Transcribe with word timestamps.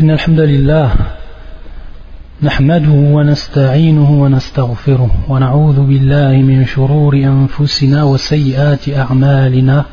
إن 0.00 0.10
الحمد 0.10 0.40
لله 0.40 0.92
نحمده 2.42 2.90
ونستعينه 2.90 4.22
ونستغفره 4.22 5.10
ونعوذ 5.28 5.80
بالله 5.80 6.32
من 6.32 6.66
شرور 6.66 7.14
أنفسنا 7.16 8.04
وسيئات 8.04 8.88
أعمالنا. 8.88 9.84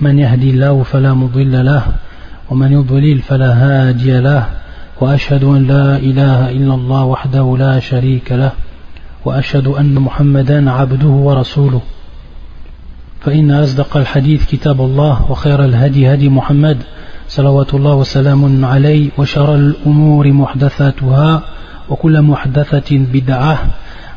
من 0.00 0.18
يهدي 0.18 0.50
الله 0.50 0.82
فلا 0.82 1.14
مضل 1.14 1.64
له 1.64 1.82
ومن 2.50 2.72
يضلل 2.72 3.18
فلا 3.18 3.52
هادي 3.52 4.20
له 4.20 4.46
وأشهد 5.00 5.44
أن 5.44 5.66
لا 5.66 5.96
إله 5.96 6.50
إلا 6.50 6.74
الله 6.74 7.04
وحده 7.04 7.56
لا 7.58 7.80
شريك 7.80 8.32
له 8.32 8.52
وأشهد 9.24 9.66
أن 9.66 9.94
محمدا 9.94 10.70
عبده 10.70 11.08
ورسوله. 11.08 11.80
فإن 13.20 13.50
أصدق 13.50 13.96
الحديث 13.96 14.46
كتاب 14.46 14.80
الله 14.80 15.30
وخير 15.30 15.64
الهدي 15.64 16.14
هدي 16.14 16.28
محمد 16.28 16.78
صلوات 17.27 17.73
الله 17.73 17.95
وسلام 17.95 18.65
عليه 18.65 19.09
وشر 19.17 19.55
الأمور 19.55 20.31
محدثاتها 20.31 21.41
وكل 21.89 22.21
محدثة 22.21 22.89
بدعة 22.91 23.57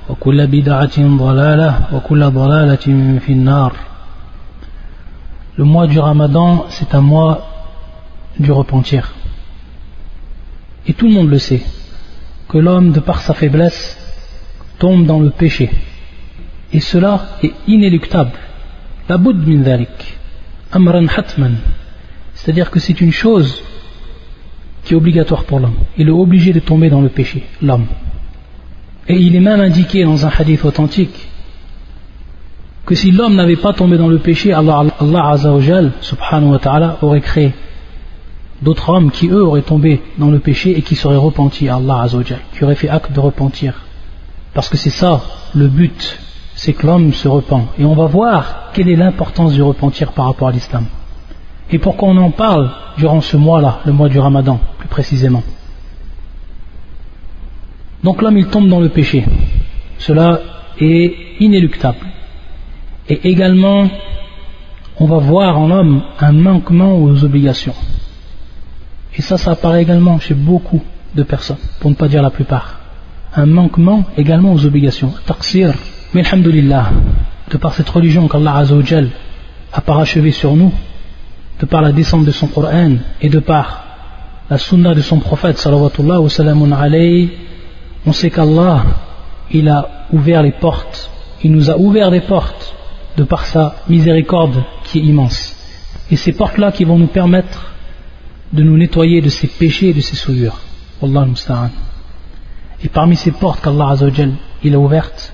وكل 0.08 0.46
بدعة 0.46 0.98
ضلالة 0.98 1.78
وكل 1.92 2.30
ضلالة 2.30 2.86
في 3.18 3.32
النار 3.32 3.72
Le 5.58 5.64
mois 5.64 5.86
du 5.86 5.98
Ramadan, 5.98 6.66
c'est 6.68 6.94
un 6.94 7.00
mois 7.00 7.48
du 8.38 8.52
repentir. 8.52 9.14
Et 10.86 10.92
tout 10.92 11.06
le 11.06 11.12
monde 11.12 11.30
le 11.30 11.38
sait, 11.38 11.62
que 12.46 12.58
l'homme, 12.58 12.92
de 12.92 13.00
par 13.00 13.20
sa 13.20 13.32
faiblesse, 13.32 13.96
tombe 14.78 15.06
dans 15.06 15.18
le 15.18 15.30
péché. 15.30 15.70
Et 16.74 16.80
cela 16.80 17.24
est 17.42 17.54
inéluctable. 17.66 18.32
La 19.08 19.16
boud 19.16 19.46
min 19.46 19.62
dhalik. 19.62 20.18
Amran 20.72 21.06
hatman. 21.06 21.56
C'est-à-dire 22.41 22.71
que 22.71 22.79
c'est 22.79 22.99
une 23.01 23.11
chose 23.11 23.61
qui 24.83 24.93
est 24.93 24.97
obligatoire 24.97 25.43
pour 25.43 25.59
l'homme. 25.59 25.75
Il 25.95 26.07
est 26.07 26.11
obligé 26.11 26.53
de 26.53 26.59
tomber 26.59 26.89
dans 26.89 27.01
le 27.01 27.09
péché, 27.09 27.43
l'homme. 27.61 27.85
Et 29.07 29.15
il 29.15 29.35
est 29.35 29.39
même 29.39 29.61
indiqué 29.61 30.03
dans 30.03 30.25
un 30.25 30.31
hadith 30.35 30.65
authentique 30.65 31.27
que 32.83 32.95
si 32.95 33.11
l'homme 33.11 33.35
n'avait 33.35 33.57
pas 33.57 33.73
tombé 33.73 33.95
dans 33.95 34.07
le 34.07 34.17
péché, 34.17 34.53
Allah, 34.53 34.85
Allah 34.99 35.37
subhanahu 36.01 36.49
wa 36.49 36.57
ta'ala, 36.57 36.97
aurait 37.03 37.21
créé 37.21 37.53
d'autres 38.63 38.89
hommes 38.89 39.11
qui 39.11 39.27
eux 39.27 39.43
auraient 39.43 39.61
tombé 39.61 40.01
dans 40.17 40.31
le 40.31 40.39
péché 40.39 40.75
et 40.75 40.81
qui 40.81 40.95
seraient 40.95 41.17
repentis 41.17 41.69
à 41.69 41.75
Allah 41.75 42.01
Azzawajal, 42.01 42.39
qui 42.53 42.63
auraient 42.63 42.73
fait 42.73 42.89
acte 42.89 43.11
de 43.11 43.19
repentir. 43.19 43.85
Parce 44.55 44.67
que 44.67 44.77
c'est 44.77 44.89
ça 44.89 45.21
le 45.53 45.67
but, 45.67 46.19
c'est 46.55 46.73
que 46.73 46.87
l'homme 46.87 47.13
se 47.13 47.27
repent. 47.27 47.67
Et 47.77 47.85
on 47.85 47.93
va 47.93 48.07
voir 48.07 48.71
quelle 48.73 48.89
est 48.89 48.95
l'importance 48.95 49.53
du 49.53 49.61
repentir 49.61 50.11
par 50.13 50.25
rapport 50.25 50.47
à 50.47 50.51
l'islam. 50.51 50.87
Et 51.71 51.79
pourquoi 51.79 52.09
on 52.09 52.17
en 52.17 52.31
parle 52.31 52.69
durant 52.97 53.21
ce 53.21 53.37
mois-là, 53.37 53.79
le 53.85 53.93
mois 53.93 54.09
du 54.09 54.19
ramadan, 54.19 54.59
plus 54.77 54.89
précisément. 54.89 55.43
Donc 58.03 58.21
l'homme 58.21 58.37
il 58.37 58.47
tombe 58.47 58.67
dans 58.67 58.79
le 58.79 58.89
péché. 58.89 59.25
Cela 59.97 60.39
est 60.79 61.15
inéluctable. 61.39 62.05
Et 63.07 63.29
également, 63.29 63.87
on 64.99 65.05
va 65.05 65.17
voir 65.17 65.57
en 65.57 65.67
l'homme 65.67 66.01
un 66.19 66.31
manquement 66.31 66.97
aux 66.97 67.23
obligations. 67.23 67.75
Et 69.15 69.21
ça, 69.21 69.37
ça 69.37 69.51
apparaît 69.51 69.81
également 69.81 70.19
chez 70.19 70.33
beaucoup 70.33 70.81
de 71.15 71.23
personnes, 71.23 71.57
pour 71.79 71.89
ne 71.89 71.95
pas 71.95 72.07
dire 72.07 72.21
la 72.21 72.29
plupart. 72.29 72.79
Un 73.35 73.45
manquement 73.45 74.03
également 74.17 74.53
aux 74.53 74.65
obligations. 74.65 75.13
Taqsir. 75.25 75.73
Mais 76.13 76.25
alhamdulillah, 76.25 76.91
de 77.49 77.57
par 77.57 77.73
cette 77.73 77.89
religion 77.89 78.27
qu'Allah 78.27 78.63
a 79.73 79.81
parachevé 79.81 80.31
sur 80.31 80.55
nous, 80.55 80.71
de 81.61 81.65
par 81.67 81.81
la 81.81 81.91
descente 81.91 82.25
de 82.25 82.31
son 82.31 82.47
Coran 82.47 82.93
et 83.21 83.29
de 83.29 83.39
par 83.39 83.85
la 84.49 84.57
sunna 84.57 84.95
de 84.95 85.01
son 85.01 85.19
prophète 85.19 85.57
sallallahu 85.59 86.73
alayhi 86.73 87.29
on 88.05 88.13
sait 88.13 88.31
qu'Allah 88.31 88.83
il 89.51 89.69
a 89.69 90.07
ouvert 90.11 90.41
les 90.41 90.53
portes. 90.53 91.11
Il 91.43 91.51
nous 91.51 91.69
a 91.69 91.77
ouvert 91.77 92.09
des 92.09 92.21
portes 92.21 92.73
de 93.15 93.23
par 93.23 93.45
sa 93.45 93.75
miséricorde 93.87 94.63
qui 94.85 94.99
est 94.99 95.03
immense. 95.03 95.55
Et 96.09 96.15
ces 96.15 96.33
portes 96.33 96.57
là 96.57 96.71
qui 96.71 96.83
vont 96.83 96.97
nous 96.97 97.07
permettre 97.07 97.73
de 98.51 98.63
nous 98.63 98.77
nettoyer 98.77 99.21
de 99.21 99.29
ces 99.29 99.47
péchés 99.47 99.89
et 99.89 99.93
de 99.93 100.01
ces 100.01 100.15
souillures. 100.15 100.59
Wallah 101.01 101.27
et 102.83 102.89
parmi 102.89 103.15
ces 103.15 103.31
portes 103.31 103.61
qu'Allah 103.61 103.95
il 104.63 104.73
a 104.73 104.79
ouvertes 104.79 105.33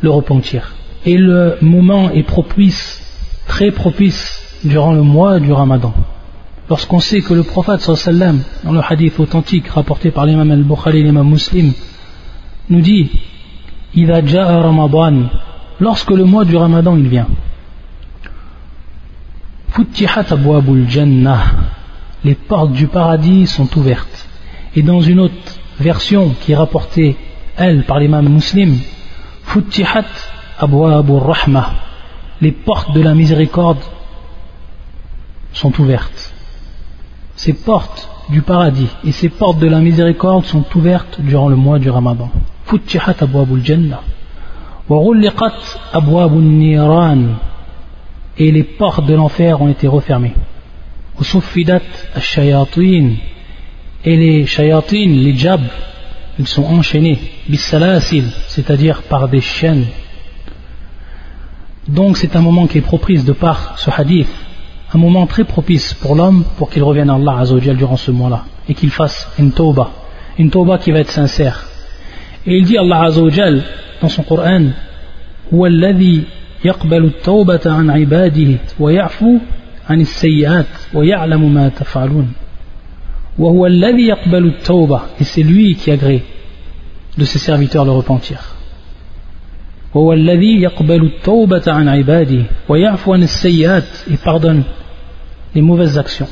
le 0.00 0.10
repentir. 0.10 0.74
Et 1.04 1.16
le 1.16 1.56
moment 1.60 2.10
est 2.10 2.22
propice 2.22 3.02
très 3.48 3.70
propice 3.70 4.35
durant 4.64 4.92
le 4.92 5.02
mois 5.02 5.38
du 5.40 5.52
Ramadan. 5.52 5.92
Lorsqu'on 6.68 6.98
sait 6.98 7.20
que 7.20 7.34
le 7.34 7.44
prophète 7.44 7.80
sallam, 7.80 8.40
dans 8.64 8.72
le 8.72 8.80
hadith 8.80 9.20
authentique 9.20 9.68
rapporté 9.68 10.10
par 10.10 10.26
l'imam 10.26 10.50
al-Bukhari 10.50 11.00
et 11.00 11.02
l'imam 11.04 11.28
muslim, 11.28 11.72
nous 12.68 12.80
dit 12.80 13.10
Ramadan, 13.96 15.28
lorsque 15.78 16.10
le 16.10 16.24
mois 16.24 16.44
du 16.44 16.56
Ramadan 16.56 16.96
il 16.96 17.08
vient, 17.08 17.28
les 22.24 22.34
portes 22.34 22.72
du 22.72 22.86
paradis 22.88 23.46
sont 23.46 23.78
ouvertes. 23.78 24.28
Et 24.74 24.82
dans 24.82 25.00
une 25.00 25.20
autre 25.20 25.34
version 25.78 26.34
qui 26.40 26.52
est 26.52 26.56
rapportée, 26.56 27.16
elle, 27.56 27.84
par 27.84 28.00
l'imam 28.00 28.28
muslim, 28.28 28.78
Futtihat 29.44 30.04
Rahma, 30.58 31.70
les 32.40 32.52
portes 32.52 32.92
de 32.92 33.02
la 33.02 33.14
miséricorde 33.14 33.78
sont 35.56 35.80
ouvertes. 35.80 36.34
Ces 37.34 37.54
portes 37.54 38.08
du 38.28 38.42
paradis 38.42 38.88
et 39.04 39.12
ces 39.12 39.28
portes 39.28 39.58
de 39.58 39.66
la 39.66 39.80
miséricorde 39.80 40.44
sont 40.44 40.64
ouvertes 40.74 41.20
durant 41.20 41.48
le 41.48 41.56
mois 41.56 41.78
du 41.78 41.90
Ramadan. 41.90 42.30
et 48.38 48.52
les 48.52 48.62
portes 48.64 49.06
de 49.06 49.14
l'enfer 49.14 49.62
ont 49.62 49.68
été 49.68 49.88
refermées. 49.88 50.34
et 54.04 54.16
les 54.16 54.46
shayatin, 54.46 55.08
les 55.08 55.36
jab, 55.36 55.62
ils 56.38 56.46
sont 56.46 56.64
enchaînés, 56.64 57.18
c'est-à-dire 58.48 59.02
par 59.02 59.28
des 59.28 59.40
chaînes. 59.40 59.86
Donc 61.88 62.18
c'est 62.18 62.36
un 62.36 62.42
moment 62.42 62.66
qui 62.66 62.78
est 62.78 62.82
propice 62.82 63.24
de 63.24 63.32
par 63.32 63.78
ce 63.78 63.90
hadith 63.90 64.28
un 64.93 64.97
moment 64.97 65.25
très 65.25 65.43
propice 65.43 65.93
pour 65.93 66.15
l'homme 66.15 66.43
pour 66.57 66.69
qu'il 66.69 66.83
revienne 66.83 67.09
à 67.09 67.15
Allah 67.15 67.37
Azzawajal 67.39 67.77
durant 67.77 67.97
ce 67.97 68.11
mois-là 68.11 68.45
et 68.67 68.73
qu'il 68.73 68.89
fasse 68.89 69.29
une 69.39 69.51
tauba, 69.51 69.91
une 70.37 70.49
tauba 70.49 70.77
qui 70.77 70.91
va 70.91 70.99
être 70.99 71.11
sincère. 71.11 71.65
Et 72.45 72.57
il 72.57 72.65
dit 72.65 72.77
Allah 72.77 73.03
Azzawajal 73.03 73.63
dans 74.01 74.09
son 74.09 74.23
Coran 74.23 74.71
هو 75.53 75.65
الذي 75.65 76.23
يقبل 76.65 77.05
التوبة 77.05 77.59
عن 77.65 77.89
عباده 77.89 78.57
ويعفو 78.79 79.37
عن 79.89 80.01
السيئات 80.01 80.65
ويعلم 80.93 81.53
ما 81.53 81.69
تفعلون 81.69 82.33
وهو 83.39 83.65
الذي 83.65 84.07
يقبل 84.07 84.45
التوبة 84.45 85.01
et 85.19 85.23
c'est 85.23 85.43
lui 85.43 85.75
qui 85.75 85.91
agrée 85.91 86.23
de 87.17 87.25
ses 87.25 87.39
serviteurs 87.39 87.85
le 87.85 87.91
repentir 87.91 88.54
وهو 89.96 90.12
الذي 90.12 90.60
يقبل 90.62 91.02
التوبة 91.02 91.62
عن 91.66 91.88
عباده 91.88 92.44
ويعفو 92.68 93.14
عن 93.14 93.22
السيئات 93.22 93.84
et 94.10 94.16
pardonne 94.18 94.62
les 95.54 95.62
mauvaises 95.62 95.96
actions. 95.96 96.28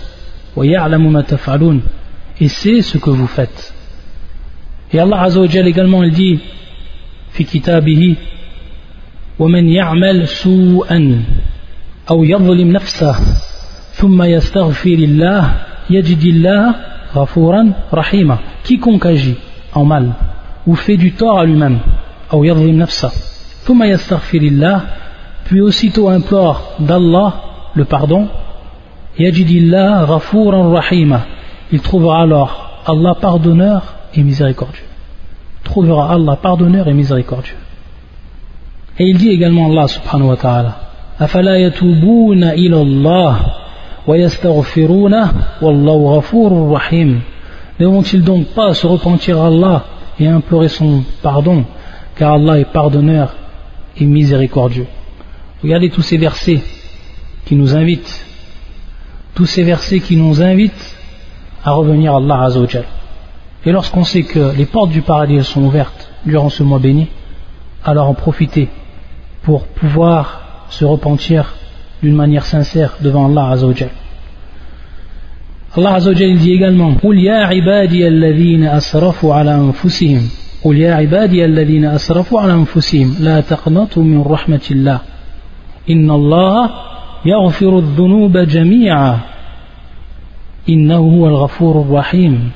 Et 2.40 2.48
c'est 2.48 2.82
ce 2.82 2.98
que 2.98 3.08
vous 3.08 3.26
faites. 3.26 3.74
Et 4.92 4.98
Allah 5.00 5.22
Azzawajal 5.22 5.66
également 5.66 6.02
il 6.04 6.12
dit 6.12 6.38
في 7.32 7.44
كتابه 7.44 8.14
ومن 9.38 9.68
يعمل 9.68 10.28
سوءا 10.28 11.24
أو 12.10 12.24
يظلم 12.24 12.72
نفسه 12.72 13.16
ثم 13.92 14.22
يستغفر 14.22 14.98
الله 15.08 15.52
يجد 15.90 16.24
الله 16.24 16.74
غفورا 17.14 17.72
رحيما 17.94 18.38
quiconque 18.64 19.06
agit 19.06 19.36
en 19.72 19.84
mal 19.84 20.12
ou 20.66 20.74
fait 20.74 20.96
du 20.96 21.12
tort 21.12 21.38
à 21.40 21.44
lui-même 21.44 21.78
أو 22.32 22.44
يظلم 22.44 22.78
نفسه 22.78 23.33
puis 25.44 25.60
aussitôt 25.60 26.08
implore 26.08 26.74
d'Allah 26.78 27.34
le 27.74 27.84
pardon, 27.84 28.28
Yajidillah 29.18 30.06
Rafouran 30.06 30.70
Rahima, 30.70 31.22
il 31.72 31.80
trouvera 31.80 32.22
alors 32.22 32.82
Allah 32.86 33.14
pardonneur 33.20 33.82
et 34.14 34.22
miséricordieux. 34.22 34.84
Trouvera 35.62 36.12
Allah 36.12 36.36
pardonneur 36.36 36.88
et 36.88 36.92
miséricordieux. 36.92 37.56
Et 38.98 39.04
il 39.04 39.18
dit 39.18 39.30
également 39.30 39.66
Allah 39.66 39.88
subhanahu 39.88 40.28
wa 40.28 40.36
ta'ala, 40.36 40.76
Afala 41.18 41.58
yatubuna 41.58 42.54
ilallah 42.56 43.36
wa 44.06 44.18
yastaghfiruna 44.18 45.32
wallahu 45.60 46.14
ghafurur 46.14 46.72
rahim. 46.72 47.20
Ne 47.80 47.86
vont-ils 47.86 48.22
donc 48.22 48.46
pas 48.48 48.74
se 48.74 48.86
repentir 48.86 49.40
à 49.40 49.46
Allah 49.46 49.84
et 50.20 50.28
implorer 50.28 50.68
son 50.68 51.02
pardon, 51.22 51.64
car 52.16 52.34
Allah 52.34 52.58
est 52.60 52.70
pardonneur 52.70 53.34
et 53.98 54.04
miséricordieux 54.04 54.86
Regardez 55.62 55.90
tous 55.90 56.02
ces 56.02 56.18
versets 56.18 56.62
qui 57.44 57.54
nous 57.54 57.74
invitent 57.74 58.24
tous 59.34 59.46
ces 59.46 59.64
versets 59.64 60.00
qui 60.00 60.16
nous 60.16 60.42
invitent 60.42 60.96
à 61.64 61.72
revenir 61.72 62.14
à 62.14 62.18
Allah 62.18 62.42
Azzawajal. 62.42 62.84
Et 63.66 63.72
lorsqu'on 63.72 64.04
sait 64.04 64.22
que 64.22 64.54
les 64.56 64.66
portes 64.66 64.90
du 64.90 65.02
paradis 65.02 65.42
sont 65.42 65.62
ouvertes 65.62 66.10
durant 66.24 66.50
ce 66.50 66.62
mois 66.62 66.78
béni, 66.78 67.08
alors 67.84 68.08
en 68.08 68.14
profiter 68.14 68.68
pour 69.42 69.66
pouvoir 69.66 70.66
se 70.70 70.84
repentir 70.84 71.54
d'une 72.02 72.14
manière 72.14 72.44
sincère 72.44 72.96
devant 73.00 73.26
Allah 73.26 73.50
Azzawajal. 73.50 73.90
Allah 75.76 75.94
Azzawajal 75.94 76.36
dit 76.36 76.52
également 76.52 76.94
قل 80.64 80.78
يا 80.78 80.94
عبادي 80.94 81.44
الذين 81.44 81.84
أسرفوا 81.84 82.40
على 82.40 82.52
أنفسهم 82.52 83.14
لا 83.20 83.40
تقنطوا 83.40 84.02
من 84.02 84.22
رحمة 84.22 84.66
الله 84.70 85.00
إن 85.90 86.10
الله 86.10 86.70
يغفر 87.26 87.78
الذنوب 87.78 88.38
جميعا 88.38 89.18
إنه 90.68 90.96
هو 90.96 91.28
الغفور 91.28 91.80
الرحيم 91.80 92.50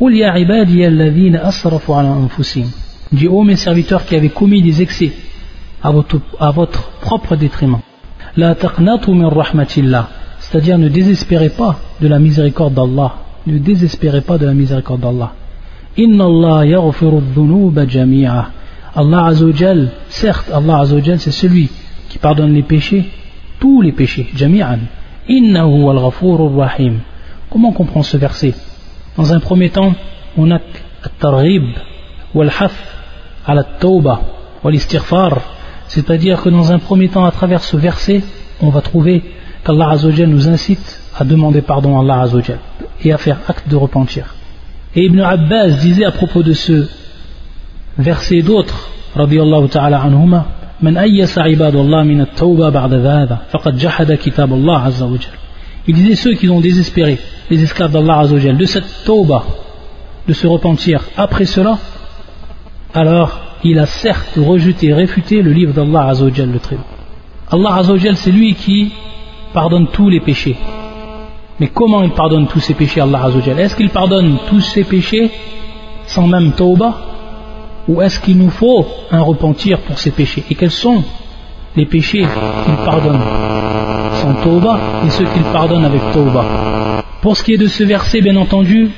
قل 0.00 0.14
يا 0.14 0.30
عبادي 0.30 0.88
الذين 0.88 1.36
أسرفوا 1.36 1.96
على 1.96 2.08
أنفسهم 2.08 2.70
Dis 3.10 3.26
ô 3.26 3.42
mes 3.42 3.56
serviteurs 3.56 4.04
qui 4.04 4.16
avez 4.16 4.28
commis 4.28 4.60
des 4.60 4.82
excès 4.82 5.12
à 5.82 5.90
votre, 5.90 6.20
à 6.38 6.50
votre 6.50 6.90
propre 7.00 7.36
détriment. 7.36 7.78
La 8.36 8.54
taqnatu 8.54 9.12
min 9.12 9.30
rahmatillah. 9.30 10.10
C'est-à-dire 10.40 10.76
ne 10.76 10.88
désespérez 10.88 11.48
pas 11.48 11.76
de 12.02 12.06
la 12.06 12.18
miséricorde 12.18 12.74
d'Allah. 12.74 13.14
Ne 13.46 13.56
désespérez 13.56 14.20
pas 14.20 14.36
de 14.36 14.44
la 14.44 14.52
miséricorde 14.52 15.00
d'Allah. 15.00 15.32
Inna 15.98 16.26
Allah 16.26 16.64
jami'a. 17.88 18.50
Allah 18.94 19.24
Azzawajal, 19.26 19.90
certes, 20.08 20.48
Allah 20.52 20.78
Azzawajal, 20.78 21.18
c'est 21.18 21.32
celui 21.32 21.68
qui 22.08 22.18
pardonne 22.18 22.54
les 22.54 22.62
péchés, 22.62 23.10
tous 23.58 23.82
les 23.82 23.90
péchés, 23.90 24.28
jami'an. 24.36 24.78
Innahu 25.28 25.88
al 25.90 25.98
rahim. 25.98 27.00
Comment 27.50 27.70
on 27.70 27.72
comprend 27.72 28.04
ce 28.04 28.16
verset? 28.16 28.54
Dans 29.16 29.32
un 29.32 29.40
premier 29.40 29.70
temps, 29.70 29.92
on 30.36 30.50
a 30.52 30.60
at-targhib 31.02 31.64
wal-haf 32.32 32.74
ala 33.44 33.64
tawba 33.64 34.20
wal-istighfar. 34.62 35.40
C'est-à-dire 35.88 36.40
que 36.42 36.48
dans 36.48 36.70
un 36.70 36.78
premier 36.78 37.08
temps, 37.08 37.24
à 37.24 37.32
travers 37.32 37.64
ce 37.64 37.76
verset, 37.76 38.22
on 38.62 38.68
va 38.68 38.82
trouver 38.82 39.24
qu'Allah 39.64 39.90
Azzawajal 39.90 40.28
nous 40.28 40.48
incite 40.48 41.00
à 41.18 41.24
demander 41.24 41.60
pardon 41.60 41.98
à 41.98 42.02
Allah 42.02 42.20
Azzawajal 42.20 42.60
et 43.02 43.12
à 43.12 43.18
faire 43.18 43.38
acte 43.48 43.68
de 43.68 43.74
repentir. 43.74 44.37
Et 44.95 45.05
Ibn 45.05 45.19
Abbas 45.21 45.69
disait 45.81 46.05
à 46.05 46.11
propos 46.11 46.43
de 46.43 46.53
ce 46.53 46.87
verset 47.97 48.41
d'autres, 48.41 48.89
radiyallahu 49.15 49.69
ta'ala 49.69 50.01
anhuma, 50.01 50.45
من 50.83 50.97
أيس 50.97 51.39
عباد 51.39 51.75
الله 51.75 52.03
من 52.03 52.21
التوبة 52.21 52.69
بعد 52.69 52.93
ذهذا 52.93 53.37
فقد 53.51 53.77
جحد 53.77 54.11
كتاب 54.11 54.53
الله 54.53 54.79
عز 54.79 55.03
وجل 55.03 55.31
Il 55.87 55.95
disait 55.95 56.15
ceux 56.15 56.33
qui 56.33 56.49
ont 56.49 56.61
désespéré, 56.61 57.19
les 57.49 57.61
esclaves 57.61 57.91
d'Allah 57.91 58.19
Azzawajal, 58.19 58.55
de 58.55 58.65
cette 58.65 59.03
tauba, 59.03 59.43
de 60.27 60.33
se 60.33 60.47
repentir 60.47 61.01
après 61.17 61.43
cela, 61.43 61.77
alors 62.93 63.41
il 63.65 63.77
a 63.79 63.85
certes 63.85 64.37
rejeté, 64.37 64.93
réfuté 64.93 65.41
le 65.41 65.51
livre 65.51 65.73
d'Allah 65.73 66.07
Azzawajal, 66.07 66.51
le 66.51 66.59
très 66.59 66.77
Allah 67.51 67.75
Azzawajal, 67.75 68.15
c'est 68.15 68.31
lui 68.31 68.55
qui 68.55 68.93
pardonne 69.53 69.87
tous 69.87 70.09
les 70.09 70.21
péchés. 70.21 70.57
Mais 71.60 71.68
comment 71.68 72.02
il 72.02 72.10
pardonne 72.10 72.46
tous 72.46 72.60
ses 72.60 72.74
péchés, 72.74 73.00
Allah 73.00 73.24
Azzawajal? 73.24 73.58
Est-ce 73.58 73.76
qu'il 73.76 73.90
pardonne 73.90 74.38
tous 74.48 74.60
ses 74.60 74.84
péchés 74.84 75.30
sans 76.06 76.26
même 76.26 76.52
tauba 76.52 76.94
Ou 77.88 78.00
est-ce 78.02 78.20
qu'il 78.20 78.38
nous 78.38 78.50
faut 78.50 78.86
un 79.10 79.22
repentir 79.22 79.80
pour 79.80 79.98
ses 79.98 80.12
péchés? 80.12 80.44
Et 80.50 80.54
quels 80.54 80.70
sont 80.70 81.02
les 81.74 81.86
péchés 81.86 82.20
qu'il 82.20 82.76
pardonne 82.84 83.20
sans 84.22 84.34
tauba 84.42 84.78
et 85.06 85.10
ceux 85.10 85.24
qu'il 85.26 85.42
pardonne 85.42 85.84
avec 85.84 86.00
tauba 86.12 87.02
Pour 87.22 87.36
ce 87.36 87.42
qui 87.42 87.54
est 87.54 87.58
de 87.58 87.66
ce 87.66 87.82
verset, 87.82 88.20
bien 88.20 88.36
entendu, 88.36 88.90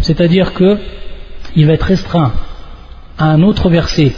c'est-à-dire 0.00 0.52
que 0.52 0.78
il 1.56 1.66
va 1.66 1.74
être 1.74 1.84
restreint 1.84 2.32
à 3.18 3.26
un 3.26 3.42
autre 3.42 3.68
verset 3.70 4.12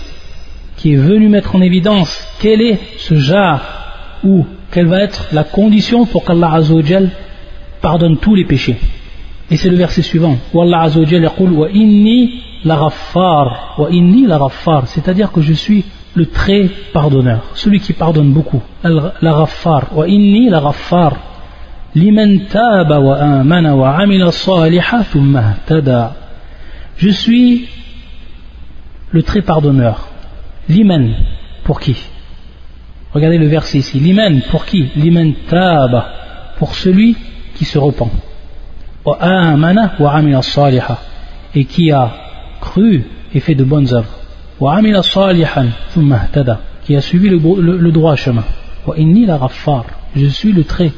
qui 0.76 0.94
est 0.94 0.96
venu 0.96 1.28
mettre 1.28 1.54
en 1.56 1.60
évidence 1.60 2.26
quel 2.40 2.60
est 2.62 2.80
ce 2.98 3.16
jar 3.16 3.60
ou 4.24 4.46
quelle 4.72 4.86
va 4.86 5.00
être 5.00 5.28
la 5.32 5.44
condition 5.44 6.06
pour 6.06 6.24
qu'Allah 6.24 6.54
Azzawajal 6.54 7.10
pardonne 7.80 8.16
tous 8.16 8.34
les 8.34 8.44
péchés. 8.44 8.78
Et 9.50 9.56
c'est 9.56 9.68
le 9.68 9.76
verset 9.76 10.02
suivant. 10.02 10.38
C'est-à-dire 14.86 15.30
que 15.30 15.40
je 15.42 15.52
suis 15.52 15.84
le 16.14 16.26
très 16.26 16.70
pardonneur, 16.92 17.42
celui 17.54 17.80
qui 17.80 17.92
pardonne 17.92 18.32
beaucoup. 18.32 18.62
La 18.82 19.46
wa 19.94 20.08
inni 20.08 20.48
la. 20.48 20.72
Je 26.96 27.08
suis 27.10 27.68
le 29.10 29.22
très 29.22 29.42
pardonneur. 29.42 30.08
Liman, 30.68 31.14
pour 31.64 31.80
qui? 31.80 31.96
Regardez 33.14 33.38
le 33.38 33.46
verset 33.46 33.78
ici. 33.78 33.98
Liman, 33.98 34.40
pour 34.50 34.64
qui? 34.64 34.90
Liman 34.96 35.32
taba, 35.48 36.54
pour 36.58 36.74
celui 36.74 37.16
qui 37.54 37.64
se 37.64 37.78
repent. 37.78 38.10
Et 41.54 41.64
qui 41.64 41.90
a 41.90 42.10
cru 42.60 43.04
et 43.34 43.40
fait 43.40 43.54
de 43.54 43.64
bonnes 43.64 43.92
œuvres. 43.92 44.18
Qui 46.84 46.96
a 46.96 47.00
suivi 47.00 47.28
le, 47.28 47.38
le, 47.38 47.76
le 47.78 47.92
droit 47.92 48.16
chemin. 48.16 48.44
Je 50.14 50.26
suis 50.26 50.52
le 50.52 50.64
très 50.64 50.92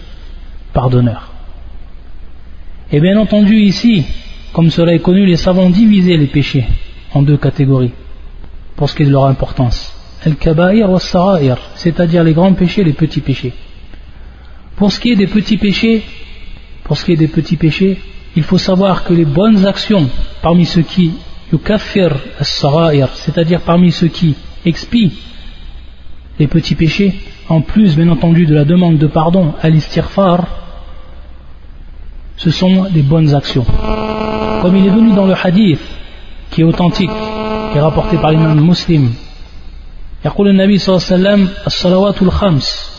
pardonneur. 0.72 1.32
Et 2.92 3.00
bien 3.00 3.18
entendu 3.18 3.56
ici, 3.60 4.04
comme 4.52 4.70
cela 4.70 4.94
est 4.94 5.00
connu, 5.00 5.24
les 5.26 5.36
savants 5.36 5.70
divisaient 5.70 6.16
les 6.16 6.26
péchés 6.26 6.66
en 7.12 7.22
deux 7.22 7.36
catégories 7.38 7.92
pour 8.76 8.88
ce 8.90 8.94
qui 8.94 9.02
est 9.02 9.06
de 9.06 9.10
leur 9.10 9.26
importance. 9.26 9.93
Al-Kaba'ir 10.24 10.88
wa 10.90 11.00
Sara'ir, 11.00 11.58
c'est-à-dire 11.74 12.24
les 12.24 12.32
grands 12.32 12.54
péchés 12.54 12.80
et 12.80 12.84
les 12.84 12.92
petits 12.92 13.20
péchés. 13.20 13.52
Pour 14.76 14.90
ce 14.90 14.98
qui 14.98 15.12
est 15.12 15.16
des 15.16 15.26
petits 15.26 15.58
péchés, 15.58 16.02
pour 16.84 16.96
ce 16.96 17.04
qui 17.04 17.12
est 17.12 17.16
des 17.16 17.28
petits 17.28 17.56
péchés, 17.56 17.98
il 18.36 18.42
faut 18.42 18.58
savoir 18.58 19.04
que 19.04 19.12
les 19.12 19.24
bonnes 19.24 19.66
actions 19.66 20.08
parmi 20.42 20.64
ceux 20.64 20.82
qui 20.82 21.12
yukaffir 21.52 22.14
as-sara'ir, 22.40 23.08
c'est-à-dire 23.14 23.60
parmi 23.60 23.92
ceux 23.92 24.08
qui 24.08 24.34
expient 24.64 25.12
les 26.38 26.46
petits 26.46 26.74
péchés, 26.74 27.14
en 27.48 27.60
plus 27.60 27.94
bien 27.94 28.08
entendu 28.08 28.46
de 28.46 28.54
la 28.54 28.64
demande 28.64 28.98
de 28.98 29.06
pardon 29.06 29.52
à 29.62 29.68
l'istighfar, 29.68 30.46
ce 32.36 32.50
sont 32.50 32.86
des 32.90 33.02
bonnes 33.02 33.34
actions. 33.34 33.64
Comme 34.62 34.76
il 34.76 34.86
est 34.86 34.90
venu 34.90 35.12
dans 35.12 35.26
le 35.26 35.34
hadith 35.34 35.80
qui 36.50 36.62
est 36.62 36.64
authentique, 36.64 37.10
qui 37.72 37.78
est 37.78 37.80
rapporté 37.80 38.16
par 38.16 38.30
l'imam 38.30 38.60
muslim, 38.60 39.12
يقول 40.25 40.47
النبي 40.47 40.77
صلى 40.77 40.95
الله 40.95 41.07
عليه 41.07 41.15
وسلم 41.21 41.49
الصلوات 41.67 42.21
الخمس 42.21 42.89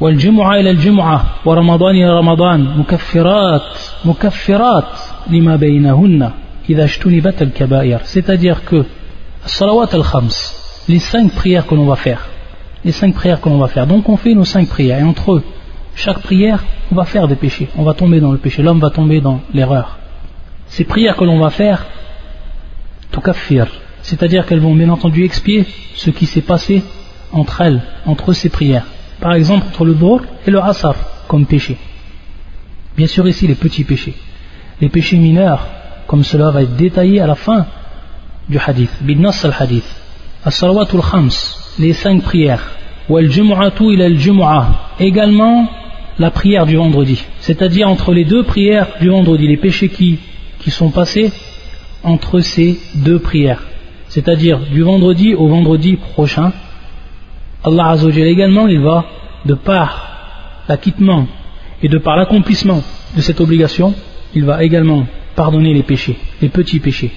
والجمعة 0.00 0.54
إلى 0.54 0.70
الجمعة 0.70 1.24
ورمضان 1.44 1.94
إلى 1.94 2.18
رمضان 2.18 2.78
مكفرات 2.78 3.78
مكفرات 4.04 4.98
لما 5.30 5.56
بينهن 5.56 6.30
إذا 6.70 6.84
اجتنبت 6.84 7.42
الكبائر 7.42 8.00
c'est-à-dire 8.04 8.64
que 8.70 8.84
الصلوات 9.44 9.94
الخمس 9.94 10.60
les 10.88 10.98
cinq 10.98 11.32
prières 11.32 11.66
que 11.66 11.74
l'on 11.74 11.86
va 11.86 11.96
faire 11.96 12.26
les 12.84 12.92
cinq 12.92 13.14
prières 13.14 13.40
que 13.40 13.48
l'on 13.48 13.58
va 13.58 13.68
faire 13.68 13.86
donc 13.86 14.08
on 14.08 14.16
fait 14.16 14.34
nos 14.34 14.44
cinq 14.44 14.68
prières 14.68 14.98
et 14.98 15.02
entre 15.02 15.32
eux 15.32 15.42
chaque 15.94 16.20
prière 16.20 16.64
on 16.90 16.94
va 16.96 17.04
faire 17.04 17.28
des 17.28 17.36
péchés 17.36 17.68
on 17.76 17.84
va 17.84 17.94
tomber 17.94 18.20
dans 18.20 18.32
le 18.32 18.38
péché 18.38 18.62
l'homme 18.62 18.80
va 18.80 18.90
tomber 18.90 19.20
dans 19.20 19.40
l'erreur 19.54 19.98
ces 20.66 20.84
prières 20.84 21.16
que 21.16 21.24
l'on 21.24 21.38
va 21.38 21.50
faire 21.50 21.86
tukaffir 23.12 23.66
c'est-à-dire 24.05 24.45
qu'elles 24.45 24.59
vont 24.59 24.75
bien 24.75 24.89
entendu 24.89 25.23
expier 25.23 25.65
ce 25.95 26.11
qui 26.11 26.27
s'est 26.27 26.41
passé 26.41 26.83
entre 27.31 27.61
elles, 27.61 27.81
entre 28.05 28.33
ces 28.33 28.49
prières. 28.49 28.85
Par 29.19 29.33
exemple, 29.33 29.65
entre 29.67 29.83
le 29.83 29.95
Dhuhr 29.95 30.21
et 30.45 30.51
le 30.51 30.59
Asr, 30.59 30.93
comme 31.27 31.47
péché. 31.47 31.75
Bien 32.95 33.07
sûr, 33.07 33.27
ici, 33.27 33.47
les 33.47 33.55
petits 33.55 33.83
péchés. 33.83 34.13
Les 34.79 34.89
péchés 34.89 35.17
mineurs, 35.17 35.67
comme 36.05 36.23
cela 36.23 36.51
va 36.51 36.61
être 36.61 36.75
détaillé 36.75 37.19
à 37.19 37.25
la 37.25 37.33
fin 37.33 37.65
du 38.47 38.59
hadith, 38.59 38.91
bidnas 39.01 39.43
al-hadith. 39.43 39.89
As-salawatul 40.45 41.01
khams, 41.01 41.31
les 41.79 41.93
cinq 41.93 42.21
prières. 42.21 42.63
Wal 43.09 43.31
jumu'atu 43.31 43.85
ila 43.91 44.05
al 44.05 44.65
Également, 44.99 45.67
la 46.19 46.29
prière 46.29 46.67
du 46.67 46.75
vendredi. 46.75 47.23
C'est-à-dire 47.39 47.89
entre 47.89 48.13
les 48.13 48.23
deux 48.23 48.43
prières 48.43 48.87
du 49.01 49.09
vendredi, 49.09 49.47
les 49.47 49.57
péchés 49.57 49.89
qui, 49.89 50.19
qui 50.59 50.69
sont 50.69 50.91
passés 50.91 51.31
entre 52.03 52.39
ces 52.41 52.77
deux 52.93 53.17
prières 53.17 53.63
c'est-à-dire 54.15 54.59
du 54.71 54.81
vendredi 54.81 55.33
au 55.35 55.49
vendredi 55.49 55.97
prochain, 55.97 56.53
Allah 57.65 57.87
Azzawajal 57.87 58.27
également, 58.27 58.65
il 58.65 58.79
va, 58.79 59.03
de 59.43 59.55
par 59.55 59.89
l'acquittement 60.69 61.27
et 61.83 61.89
de 61.89 61.97
par 61.97 62.15
l'accomplissement 62.15 62.81
de 63.13 63.19
cette 63.19 63.41
obligation, 63.41 63.93
il 64.33 64.45
va 64.45 64.63
également 64.63 65.05
pardonner 65.35 65.73
les 65.73 65.83
péchés, 65.83 66.17
les 66.41 66.47
petits 66.47 66.79
péchés. 66.79 67.11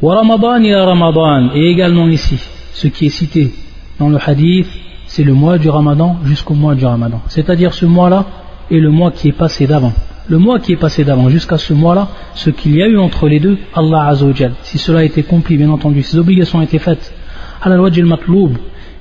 Wa 0.00 0.18
Ramadan 0.18 0.62
ila 0.62 0.84
Ramadan, 0.84 1.50
et 1.52 1.66
également 1.68 2.06
ici, 2.06 2.38
ce 2.74 2.86
qui 2.86 3.06
est 3.06 3.16
cité 3.20 3.52
dans 3.98 4.08
le 4.08 4.18
hadith, 4.24 4.68
c'est 5.06 5.24
le 5.24 5.34
mois 5.34 5.58
du 5.58 5.68
Ramadan 5.68 6.18
jusqu'au 6.24 6.54
mois 6.54 6.76
du 6.76 6.86
Ramadan. 6.86 7.22
C'est-à-dire 7.26 7.74
ce 7.74 7.86
mois-là 7.86 8.24
et 8.70 8.78
le 8.78 8.90
mois 8.90 9.10
qui 9.10 9.26
est 9.26 9.32
passé 9.32 9.66
d'avant. 9.66 9.92
Le 10.30 10.38
mois 10.38 10.60
qui 10.60 10.72
est 10.72 10.76
passé 10.76 11.04
d'avant, 11.04 11.28
jusqu'à 11.28 11.58
ce 11.58 11.74
mois-là, 11.74 12.08
ce 12.36 12.50
qu'il 12.50 12.76
y 12.76 12.82
a 12.82 12.86
eu 12.86 12.96
entre 12.98 13.28
les 13.28 13.40
deux, 13.40 13.58
Allah 13.74 14.06
Azzawajal. 14.06 14.52
Si 14.62 14.78
cela 14.78 15.00
a 15.00 15.02
été 15.02 15.20
accompli, 15.22 15.56
bien 15.56 15.70
entendu, 15.70 16.02
ces 16.02 16.16
obligations 16.18 16.60
ont 16.60 16.62
été 16.62 16.78
faites 16.78 17.12
à 17.60 17.68
la 17.68 17.76
loi 17.76 17.90
matloub 18.04 18.56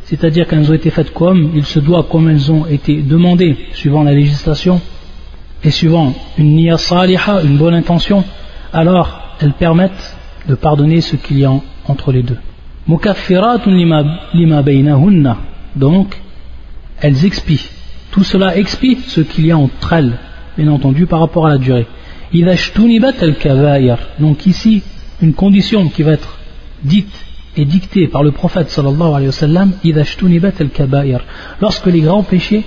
c'est-à-dire 0.09 0.47
qu'elles 0.47 0.71
ont 0.71 0.73
été 0.73 0.89
faites 0.89 1.13
comme 1.13 1.51
il 1.53 1.65
se 1.65 1.79
doit, 1.79 2.07
comme 2.09 2.29
elles 2.29 2.51
ont 2.51 2.65
été 2.65 3.03
demandées, 3.03 3.55
suivant 3.73 4.01
la 4.01 4.11
législation, 4.11 4.81
et 5.63 5.69
suivant 5.69 6.15
une 6.39 6.55
niya 6.55 6.79
saliha, 6.79 7.43
une 7.43 7.57
bonne 7.57 7.75
intention, 7.75 8.23
alors 8.73 9.35
elles 9.39 9.53
permettent 9.53 10.17
de 10.47 10.55
pardonner 10.55 11.01
ce 11.01 11.15
qu'il 11.15 11.37
y 11.37 11.45
a 11.45 11.51
entre 11.87 12.11
les 12.11 12.23
deux. 12.23 12.37
Donc, 15.75 16.21
elles 17.01 17.25
expient. 17.25 17.69
Tout 18.09 18.23
cela 18.23 18.57
expie 18.57 18.97
ce 19.05 19.21
qu'il 19.21 19.45
y 19.45 19.51
a 19.51 19.57
entre 19.59 19.93
elles, 19.93 20.17
bien 20.59 20.71
entendu, 20.71 21.05
par 21.05 21.19
rapport 21.19 21.47
à 21.47 21.49
la 21.49 21.57
durée. 21.57 21.87
Donc 24.19 24.45
ici, 24.45 24.83
une 25.21 25.33
condition 25.33 25.89
qui 25.89 26.03
va 26.03 26.11
être 26.11 26.37
dite 26.83 27.25
et 27.57 27.65
dictée 27.65 28.07
par 28.07 28.23
le 28.23 28.31
prophète 28.31 28.69
sallallahu 28.69 29.13
alayhi 29.13 30.41
lorsque 31.61 31.85
les 31.87 32.01
grands 32.01 32.23
péchés 32.23 32.63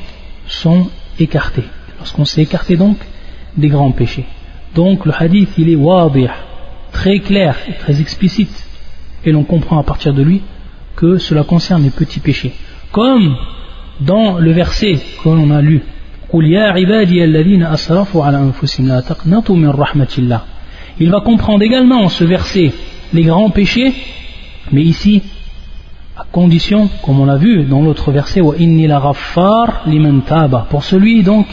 sont 0.46 0.88
écartés. 1.18 1.64
Lorsqu'on 1.98 2.24
s'est 2.24 2.42
écarté 2.42 2.76
donc 2.76 2.96
des 3.56 3.68
grands 3.68 3.92
péchés. 3.92 4.26
Donc 4.74 5.06
le 5.06 5.12
hadith, 5.16 5.50
il 5.58 5.68
est 5.68 5.76
wadih, 5.76 6.28
très 6.92 7.20
clair 7.20 7.56
et 7.68 7.74
très 7.74 8.00
explicite. 8.00 8.66
Et 9.24 9.30
l'on 9.30 9.44
comprend 9.44 9.78
à 9.78 9.84
partir 9.84 10.12
de 10.12 10.22
lui 10.22 10.42
que 10.96 11.18
cela 11.18 11.44
concerne 11.44 11.84
les 11.84 11.90
petits 11.90 12.20
péchés. 12.20 12.52
Comme 12.90 13.36
dans 14.00 14.38
le 14.38 14.50
verset 14.50 14.98
que 15.22 15.28
l'on 15.28 15.50
a 15.50 15.60
lu, 15.60 15.82
il 20.98 21.10
va 21.10 21.20
comprendre 21.20 21.62
également 21.62 22.08
ce 22.08 22.24
verset 22.24 22.72
les 23.12 23.24
grands 23.24 23.50
péchés, 23.50 23.92
mais 24.70 24.82
ici, 24.82 25.22
à 26.16 26.24
condition, 26.30 26.88
comme 27.02 27.20
on 27.20 27.24
l'a 27.24 27.36
vu 27.36 27.64
dans 27.64 27.82
l'autre 27.82 28.10
verset, 28.12 28.40
pour 30.70 30.84
celui 30.84 31.22
donc 31.22 31.46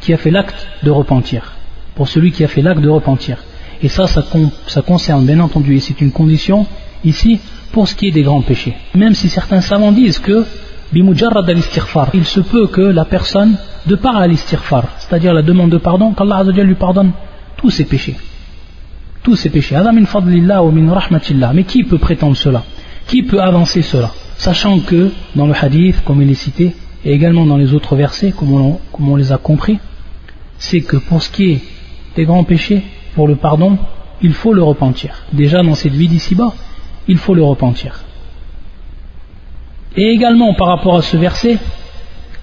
qui 0.00 0.12
a 0.12 0.16
fait 0.16 0.30
l'acte 0.30 0.66
de 0.82 0.90
repentir. 0.90 1.54
Pour 1.94 2.08
celui 2.08 2.32
qui 2.32 2.44
a 2.44 2.48
fait 2.48 2.62
l'acte 2.62 2.80
de 2.80 2.88
repentir. 2.88 3.38
Et 3.82 3.88
ça, 3.88 4.06
ça, 4.06 4.82
concerne 4.82 5.24
bien 5.24 5.40
entendu, 5.40 5.76
et 5.76 5.80
c'est 5.80 6.00
une 6.00 6.12
condition 6.12 6.66
ici 7.04 7.40
pour 7.72 7.88
ce 7.88 7.94
qui 7.94 8.08
est 8.08 8.12
des 8.12 8.22
grands 8.22 8.42
péchés. 8.42 8.74
Même 8.94 9.14
si 9.14 9.28
certains 9.28 9.60
savants 9.60 9.92
disent 9.92 10.18
que 10.18 10.44
il 10.94 12.24
se 12.24 12.40
peut 12.40 12.66
que 12.66 12.80
la 12.80 13.04
personne, 13.04 13.56
de 13.86 13.94
par 13.94 14.26
l'istighfar, 14.26 14.84
c'est-à-dire 14.98 15.34
la 15.34 15.42
demande 15.42 15.70
de 15.70 15.78
pardon, 15.78 16.12
qu'Allah 16.12 16.44
lui 16.44 16.74
pardonne 16.74 17.12
tous 17.56 17.70
ses 17.70 17.84
péchés. 17.84 18.16
Tous 19.22 19.36
ses 19.36 19.50
péchés. 19.50 19.76
Mais 21.54 21.64
qui 21.64 21.84
peut 21.84 21.98
prétendre 21.98 22.36
cela? 22.36 22.62
Qui 23.06 23.22
peut 23.22 23.40
avancer 23.40 23.82
cela? 23.82 24.12
Sachant 24.36 24.78
que 24.80 25.10
dans 25.34 25.46
le 25.46 25.54
hadith, 25.54 26.02
comme 26.04 26.22
il 26.22 26.30
est 26.30 26.34
cité, 26.34 26.74
et 27.04 27.12
également 27.12 27.44
dans 27.44 27.56
les 27.56 27.74
autres 27.74 27.94
versets, 27.96 28.32
comme 28.32 28.52
on, 28.52 28.80
comme 28.92 29.08
on 29.08 29.16
les 29.16 29.32
a 29.32 29.38
compris, 29.38 29.78
c'est 30.58 30.80
que 30.80 30.96
pour 30.96 31.22
ce 31.22 31.30
qui 31.30 31.50
est 31.50 31.62
des 32.16 32.24
grands 32.24 32.44
péchés, 32.44 32.82
pour 33.14 33.28
le 33.28 33.36
pardon, 33.36 33.78
il 34.22 34.32
faut 34.32 34.52
le 34.52 34.62
repentir. 34.62 35.22
Déjà 35.32 35.62
dans 35.62 35.74
cette 35.74 35.92
vie 35.92 36.08
d'ici-bas, 36.08 36.52
il 37.06 37.18
faut 37.18 37.34
le 37.34 37.42
repentir. 37.42 38.04
Et 39.98 40.10
également 40.10 40.54
par 40.54 40.68
rapport 40.68 40.96
à 40.96 41.02
ce 41.02 41.16
verset, 41.16 41.58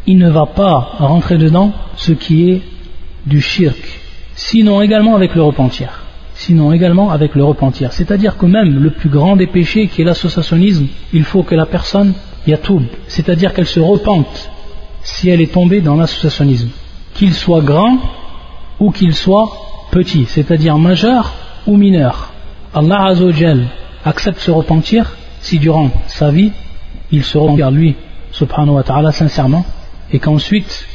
il 0.06 0.18
ne 0.18 0.30
va 0.30 0.46
pas 0.46 0.98
rentrer 1.00 1.38
dedans 1.38 1.72
ce 1.96 2.12
qui 2.12 2.50
est 2.50 2.62
du 3.26 3.40
shirk, 3.40 3.80
sinon 4.36 4.82
également 4.82 5.16
avec 5.16 5.36
le 5.36 5.42
repentir. 5.42 6.04
Sinon 6.34 6.74
également 6.74 7.12
avec 7.12 7.34
le 7.34 7.46
repentir. 7.46 7.94
C'est-à-dire 7.94 8.36
que 8.38 8.46
même 8.46 8.84
le 8.84 8.90
plus 8.90 9.08
grand 9.08 9.38
des 9.38 9.48
péchés 9.48 9.88
qui 9.88 10.02
est 10.02 10.04
l'associationnisme, 10.04 10.88
il 11.14 11.24
faut 11.24 11.44
que 11.44 11.56
la 11.56 11.66
personne 11.66 12.14
yatoub, 12.46 12.84
c'est-à-dire 13.08 13.54
qu'elle 13.54 13.66
se 13.66 13.80
repente 13.80 14.52
si 15.02 15.30
elle 15.30 15.40
est 15.40 15.54
tombée 15.54 15.80
dans 15.80 15.96
l'associationnisme, 15.96 16.72
qu'il 17.14 17.34
soit 17.34 17.62
grand 17.62 17.98
ou 18.82 18.92
qu'il 18.92 19.16
soit 19.16 19.50
petit, 19.92 20.26
c'est-à-dire 20.26 20.78
majeur 20.78 21.34
ou 21.68 21.78
mineur. 21.78 22.34
Allah 22.74 23.06
Azzawajal 23.06 23.64
accepte 24.04 24.40
ce 24.40 24.52
repentir 24.52 25.16
si 25.40 25.58
durant 25.58 25.90
sa 26.08 26.32
vie 26.32 26.52
il 27.12 27.24
se 27.24 27.38
rend 27.38 27.56
vers 27.56 27.72
lui, 27.72 27.96
subhanahu 28.32 28.76
wa 28.76 28.84
ta'ala, 28.84 29.12
sincèrement, 29.12 29.66
et 30.12 30.20
qu'ensuite, 30.20 30.88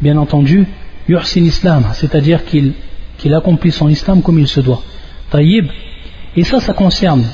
bien 0.00 0.16
entendu, 0.16 0.66
yursin 1.08 1.42
islam, 1.42 1.84
c'est-à-dire 1.92 2.44
qu'il 2.44 3.34
accomplit 3.34 3.72
son 3.72 3.88
islam 3.88 4.22
comme 4.22 4.38
il 4.38 4.48
se 4.48 4.60
doit. 4.60 4.82
Taïb, 5.30 5.66
et 6.36 6.44
ça, 6.44 6.60
ça 6.60 6.72
concerne 6.72 7.24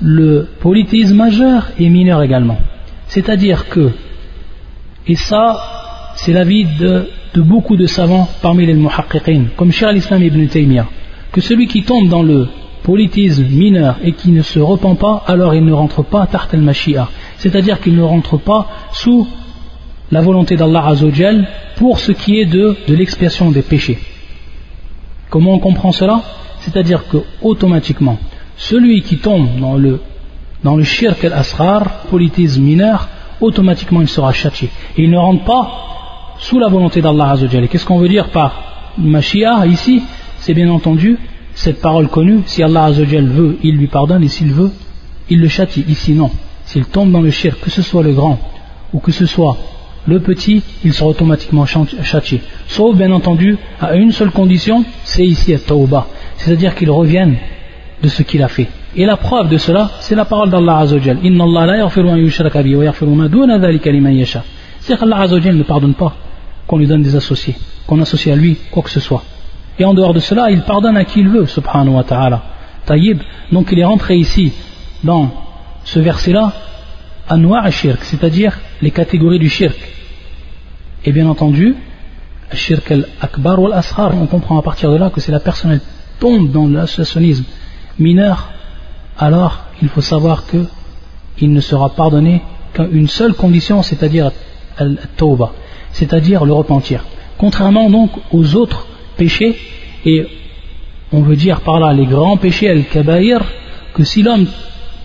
le 0.00 0.48
polythéisme 0.60 1.16
majeur 1.16 1.70
et 1.78 1.88
mineur 1.88 2.22
également. 2.22 2.58
C'est-à-dire 3.08 3.68
que, 3.68 3.90
et 5.06 5.16
ça, 5.16 6.12
c'est 6.16 6.32
l'avis 6.32 6.64
de, 6.64 7.08
de, 7.34 7.42
beaucoup 7.42 7.76
de 7.76 7.86
savants 7.86 8.28
parmi 8.42 8.66
les 8.66 8.74
muhaqqiqin, 8.74 9.44
comme 9.56 9.72
Cheikh 9.72 9.88
al-Islam 9.88 10.22
ibn 10.22 10.46
Taymiyyah, 10.46 10.86
que 11.32 11.40
celui 11.40 11.66
qui 11.66 11.82
tombe 11.82 12.08
dans 12.08 12.22
le 12.22 12.48
polythéisme 12.86 13.48
mineur 13.64 13.96
et 14.04 14.12
qui 14.12 14.30
ne 14.30 14.42
se 14.42 14.60
repent 14.60 14.96
pas, 14.96 15.24
alors 15.26 15.52
il 15.56 15.64
ne 15.64 15.72
rentre 15.72 16.02
pas 16.04 16.24
tart 16.26 16.46
al 16.52 16.60
mashia 16.60 17.08
c'est-à-dire 17.36 17.80
qu'il 17.80 17.96
ne 17.96 18.06
rentre 18.14 18.36
pas 18.50 18.62
sous 18.92 19.26
la 20.12 20.20
volonté 20.20 20.56
d'Allah 20.56 20.86
Azzawajal 20.86 21.48
pour 21.74 21.98
ce 21.98 22.12
qui 22.12 22.38
est 22.40 22.46
de, 22.46 22.76
de 22.86 22.94
l'expiation 22.94 23.50
des 23.50 23.62
péchés. 23.62 23.98
Comment 25.30 25.54
on 25.54 25.58
comprend 25.58 25.90
cela? 25.90 26.22
C'est-à-dire 26.60 27.08
que 27.08 27.18
automatiquement, 27.42 28.18
celui 28.56 29.02
qui 29.02 29.16
tombe 29.18 29.48
dans 29.58 29.74
le, 29.74 30.00
dans 30.62 30.76
le 30.76 30.84
shirk 30.84 31.24
al-asrar, 31.24 31.82
polythéisme 32.08 32.62
mineur, 32.62 33.08
automatiquement 33.40 34.00
il 34.00 34.08
sera 34.08 34.32
châtié. 34.32 34.70
Et 34.96 35.02
il 35.02 35.10
ne 35.10 35.18
rentre 35.18 35.44
pas 35.44 35.62
sous 36.38 36.60
la 36.60 36.68
volonté 36.68 37.02
d'Allah 37.02 37.30
Azzawajal. 37.32 37.66
Qu'est-ce 37.68 37.84
qu'on 37.84 37.98
veut 37.98 38.14
dire 38.16 38.28
par 38.28 38.50
Mashiach 38.96 39.66
ici? 39.66 40.04
C'est 40.38 40.54
bien 40.54 40.70
entendu 40.70 41.18
cette 41.56 41.80
parole 41.80 42.08
connue, 42.08 42.42
si 42.44 42.62
Allah 42.62 42.84
Azzawajal 42.84 43.26
veut, 43.26 43.56
il 43.62 43.76
lui 43.76 43.86
pardonne, 43.86 44.22
et 44.22 44.28
s'il 44.28 44.52
veut, 44.52 44.70
il 45.30 45.40
le 45.40 45.48
châtie. 45.48 45.84
Ici 45.88 46.12
non. 46.12 46.30
S'il 46.66 46.84
tombe 46.84 47.10
dans 47.10 47.22
le 47.22 47.30
shirk, 47.30 47.58
que 47.60 47.70
ce 47.70 47.80
soit 47.80 48.02
le 48.02 48.12
grand 48.12 48.38
ou 48.92 49.00
que 49.00 49.10
ce 49.10 49.24
soit 49.24 49.56
le 50.06 50.20
petit, 50.20 50.62
il 50.84 50.92
sera 50.92 51.08
automatiquement 51.08 51.64
châtié. 51.64 52.42
Sauf 52.68 52.94
bien 52.94 53.10
entendu 53.10 53.56
à 53.80 53.96
une 53.96 54.12
seule 54.12 54.30
condition, 54.30 54.84
c'est 55.02 55.24
ici 55.24 55.54
à 55.54 55.58
Tawbah. 55.58 56.06
C'est-à-dire 56.36 56.74
qu'il 56.74 56.90
revienne 56.90 57.36
de 58.02 58.08
ce 58.08 58.22
qu'il 58.22 58.42
a 58.42 58.48
fait. 58.48 58.68
Et 58.94 59.06
la 59.06 59.16
preuve 59.16 59.48
de 59.48 59.56
cela, 59.56 59.90
c'est 60.00 60.14
la 60.14 60.26
parole 60.26 60.50
d'Allah 60.50 60.80
Azzawajal. 60.80 61.20
Inna 61.24 61.44
Allah 61.44 61.66
la 61.66 61.76
yaghfiru 61.78 62.10
an 62.10 62.16
yushraka 62.16 62.62
bihi 62.62 62.76
wa 62.76 62.84
yaghfiru 62.84 63.14
ma 63.14 63.28
duna 63.28 63.58
dhalika 63.58 63.90
liman 63.90 64.12
yasha. 64.12 64.44
C'est 64.80 64.98
qu'Allah 64.98 65.26
ne 65.26 65.62
pardonne 65.62 65.94
pas 65.94 66.14
qu'on 66.66 66.76
lui 66.76 66.86
donne 66.86 67.02
des 67.02 67.16
associés, 67.16 67.56
qu'on 67.86 68.00
associe 68.02 68.36
à 68.36 68.38
lui 68.38 68.58
quoi 68.70 68.82
que 68.82 68.90
ce 68.90 69.00
soit. 69.00 69.22
Et 69.78 69.84
en 69.84 69.94
dehors 69.94 70.14
de 70.14 70.20
cela, 70.20 70.50
il 70.50 70.62
pardonne 70.62 70.96
à 70.96 71.04
qui 71.04 71.20
il 71.20 71.28
veut, 71.28 71.46
subhanahu 71.46 71.94
wa 71.94 72.04
ta'ala. 72.04 72.42
Taïb, 72.86 73.20
donc 73.52 73.68
il 73.72 73.78
est 73.78 73.84
rentré 73.84 74.16
ici 74.16 74.52
dans 75.04 75.30
ce 75.84 75.98
verset-là, 75.98 76.52
anwa 77.28 77.70
shirk, 77.70 78.02
c'est-à-dire 78.04 78.58
les 78.80 78.90
catégories 78.90 79.38
du 79.38 79.48
shirk. 79.48 79.76
Et 81.04 81.12
bien 81.12 81.26
entendu, 81.28 81.76
shirk 82.52 82.90
al-akbar 82.90 83.60
ou 83.60 83.66
al-ashar, 83.66 84.14
on 84.14 84.26
comprend 84.26 84.58
à 84.58 84.62
partir 84.62 84.90
de 84.90 84.96
là 84.96 85.10
que 85.10 85.20
si 85.20 85.30
la 85.30 85.40
personne 85.40 85.80
tombe 86.20 86.50
dans 86.50 86.68
l'associationnisme 86.68 87.44
mineur, 87.98 88.50
alors 89.18 89.64
il 89.82 89.88
faut 89.88 90.00
savoir 90.00 90.46
que 90.46 90.64
il 91.38 91.52
ne 91.52 91.60
sera 91.60 91.90
pardonné 91.90 92.42
qu'à 92.72 92.84
une 92.90 93.08
seule 93.08 93.34
condition, 93.34 93.82
c'est-à-dire 93.82 94.30
al-tawbah, 94.78 95.52
c'est-à 95.92 96.20
dire 96.20 96.44
le 96.44 96.52
repentir. 96.52 97.04
Contrairement 97.36 97.90
donc 97.90 98.10
aux 98.32 98.54
autres 98.54 98.86
péchés, 99.16 99.56
et 100.04 100.26
on 101.12 101.20
veut 101.20 101.36
dire 101.36 101.60
par 101.60 101.80
là 101.80 101.92
les 101.92 102.06
grands 102.06 102.36
péchés, 102.36 102.68
al-kabaïr, 102.70 103.40
que 103.94 104.04
si 104.04 104.22
l'homme 104.22 104.46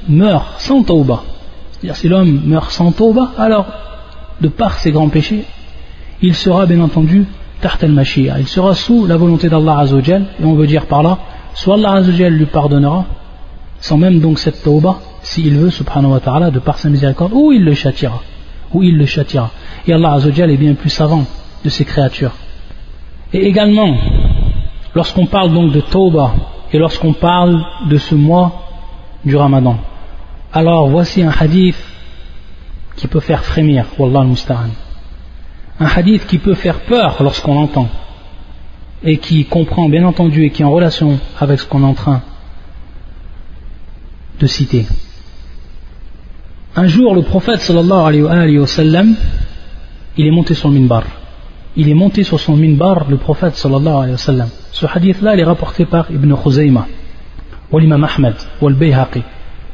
meurt 0.08 0.60
sans 0.60 0.84
tauba, 0.84 1.24
c'est-à-dire 1.72 1.96
si 1.96 2.08
l'homme 2.08 2.42
meurt 2.46 2.72
sans 2.72 2.92
tauba, 2.92 3.32
alors 3.38 3.68
de 4.42 4.48
par 4.48 4.74
ses 4.80 4.92
grands 4.92 5.10
péchés, 5.10 5.46
il 6.22 6.36
sera 6.36 6.66
bien 6.66 6.82
entendu 6.82 7.26
tart 7.62 7.78
al 7.82 8.04
il 8.40 8.48
sera 8.48 8.74
sous 8.74 9.06
la 9.06 9.18
volonté 9.18 9.48
d'Allah 9.48 9.80
Azzawajal, 9.80 10.26
et 10.42 10.46
on 10.46 10.56
veut 10.56 10.68
dire 10.68 10.88
par 10.88 11.04
là, 11.04 11.20
soit 11.54 11.76
Allah 11.76 11.94
Azzawajal 11.94 12.34
lui 12.34 12.46
pardonnera, 12.46 13.06
sans 13.80 13.98
même 13.98 14.20
donc 14.20 14.40
cette 14.40 14.64
tauba, 14.64 15.00
s'il 15.22 15.56
veut, 15.56 15.70
subhanahu 15.70 16.12
wa 16.12 16.20
ta'ala, 16.20 16.52
de 16.52 16.60
par 16.60 16.80
sa 16.80 16.90
miséricorde, 16.90 17.32
ou 17.34 17.52
il 17.52 17.64
le 17.64 17.74
châtiera, 17.74 18.22
ou 18.74 18.82
il 18.84 18.98
le 18.98 19.06
châtiera. 19.06 19.52
Et 19.88 19.94
Allah 19.94 20.14
Azzawajal 20.14 20.50
est 20.50 20.58
bien 20.58 20.74
plus 20.74 20.90
savant 20.90 21.26
de 21.64 21.70
ses 21.70 21.86
créatures. 21.86 22.34
Et 23.34 23.46
également, 23.48 23.96
lorsqu'on 24.94 25.26
parle 25.26 25.54
donc 25.54 25.72
de 25.72 25.82
Tauba 25.82 26.34
et 26.72 26.78
lorsqu'on 26.78 27.14
parle 27.14 27.64
de 27.90 27.98
ce 27.98 28.16
mois 28.16 28.64
du 29.24 29.36
Ramadan, 29.36 29.78
alors 30.54 30.90
voici 30.90 31.24
un 31.24 31.32
hadith 31.32 31.78
qui 32.98 33.08
peut 33.08 33.22
faire 33.22 33.44
frémir, 33.44 33.86
Wallah 33.98 34.22
al-Musta'an. 34.22 34.70
un 35.80 35.86
hadith 35.86 36.28
qui 36.28 36.38
peut 36.40 36.56
faire 36.56 36.82
peur 36.82 37.18
lorsqu'on 37.22 37.56
l'entend 37.56 37.88
et 39.04 39.18
qui 39.18 39.46
comprend 39.46 39.90
bien 39.90 40.06
entendu 40.06 40.46
et 40.46 40.52
qui 40.52 40.62
est 40.62 40.66
en 40.66 40.72
relation 40.72 41.20
avec 41.40 41.60
ce 41.60 41.66
qu'on 41.66 41.82
est 41.82 41.86
en 41.86 41.94
train 41.94 42.22
de 44.40 44.48
citer. 44.48 44.86
Un 46.76 46.88
jour, 46.88 47.16
le 47.16 47.22
prophète 47.22 47.60
sallallahu 47.60 48.24
alayhi 48.26 48.60
wa 48.60 48.68
sallam, 48.68 49.16
il 50.18 50.28
est 50.28 50.32
monté 50.32 50.54
sur 50.54 50.70
le 50.70 50.80
minbar. 50.80 51.04
Il 51.76 51.88
est 51.88 51.94
monté 51.94 52.24
sur 52.24 52.40
son 52.40 52.58
minbar, 52.58 53.10
le 53.10 53.18
prophète 53.18 53.56
sallallahu 53.56 53.96
alayhi 53.96 54.12
wa 54.12 54.18
sallam. 54.18 54.50
Ce 54.72 54.86
hadith-là, 54.86 55.36
il 55.36 55.40
est 55.40 55.46
rapporté 55.46 55.86
par 55.86 56.12
Ibn 56.12 56.34
Khuzayma, 56.36 56.88
ou 57.72 57.80
l'imam 57.80 58.04
Ahmed, 58.04 58.36
ou 58.62 58.70
Bayhaqi, 58.70 59.24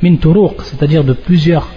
min 0.04 0.16
turuq, 0.18 0.62
c'est-à-dire 0.62 1.04
de 1.04 1.14
plusieurs, 1.14 1.68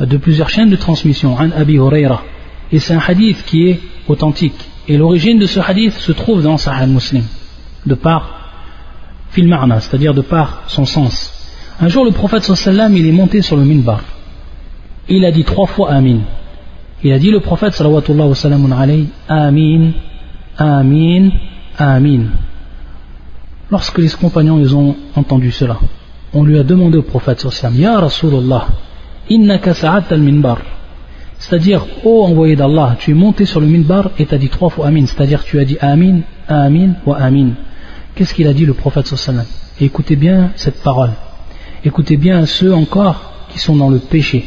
de 0.00 0.16
plusieurs 0.18 0.50
chaînes 0.50 0.70
de 0.70 0.76
transmission, 0.76 1.34
an 1.34 1.50
Abi 1.56 1.74
Huraira. 1.74 2.22
Et 2.70 2.78
c'est 2.78 2.94
un 2.94 3.00
hadith 3.06 3.44
qui 3.46 3.68
est 3.68 3.80
authentique. 4.06 4.60
Et 4.86 4.96
l'origine 4.98 5.38
de 5.38 5.46
ce 5.46 5.60
hadith 5.60 5.94
se 5.94 6.12
trouve 6.12 6.42
dans 6.42 6.58
Sahih 6.58 6.86
Muslim, 6.86 7.24
de 7.86 7.94
par 7.94 8.38
fil 9.30 9.54
c'est-à-dire 9.80 10.14
de 10.14 10.22
par 10.22 10.64
son 10.68 10.84
sens. 10.84 11.34
Un 11.80 11.88
jour, 11.88 12.04
le 12.04 12.10
prophète 12.10 12.42
sallam, 12.42 12.96
il 12.96 13.06
est 13.06 13.12
monté 13.12 13.40
sur 13.42 13.56
le 13.56 13.64
minbar. 13.64 14.00
Il 15.08 15.24
a 15.24 15.30
dit 15.30 15.44
trois 15.44 15.66
fois 15.66 15.92
Amin. 15.92 16.20
Il 17.04 17.12
a 17.12 17.18
dit 17.18 17.30
le 17.30 17.40
prophète 17.40 17.74
sallallahu 17.74 19.06
Amin, 19.28 19.90
Amin, 20.58 21.30
Amin. 21.78 22.22
Lorsque 23.70 23.98
les 23.98 24.08
compagnons 24.08 24.58
ils 24.58 24.74
ont 24.74 24.96
entendu 25.14 25.52
cela, 25.52 25.78
on 26.34 26.42
lui 26.42 26.58
a 26.58 26.64
demandé 26.64 26.98
au 26.98 27.02
prophète 27.02 27.40
sallallahu 27.40 27.80
Ya 27.80 28.00
Rasulallah, 28.00 28.66
innaka 29.30 29.74
sa'at 29.74 30.06
al-minbar. 30.10 30.58
C'est-à-dire, 31.38 31.86
ô 32.04 32.24
envoyé 32.24 32.56
d'Allah, 32.56 32.96
tu 32.98 33.12
es 33.12 33.14
monté 33.14 33.44
sur 33.44 33.60
le 33.60 33.68
minbar 33.68 34.10
et 34.18 34.26
tu 34.26 34.34
as 34.34 34.38
dit 34.38 34.48
trois 34.48 34.70
fois 34.70 34.88
Amin. 34.88 35.06
C'est-à-dire, 35.06 35.44
tu 35.44 35.60
as 35.60 35.64
dit 35.64 35.78
Amin, 35.80 36.22
Amin 36.48 36.94
wa 37.06 37.16
Amin. 37.18 37.50
Qu'est-ce 38.16 38.34
qu'il 38.34 38.48
a 38.48 38.52
dit 38.52 38.66
le 38.66 38.74
prophète 38.74 39.06
sallallahu 39.06 39.46
écoutez 39.80 40.16
bien 40.16 40.50
cette 40.56 40.82
parole. 40.82 41.12
Écoutez 41.84 42.16
bien 42.16 42.44
ceux 42.46 42.74
encore 42.74 43.32
qui 43.50 43.60
sont 43.60 43.76
dans 43.76 43.88
le 43.88 44.00
péché 44.00 44.44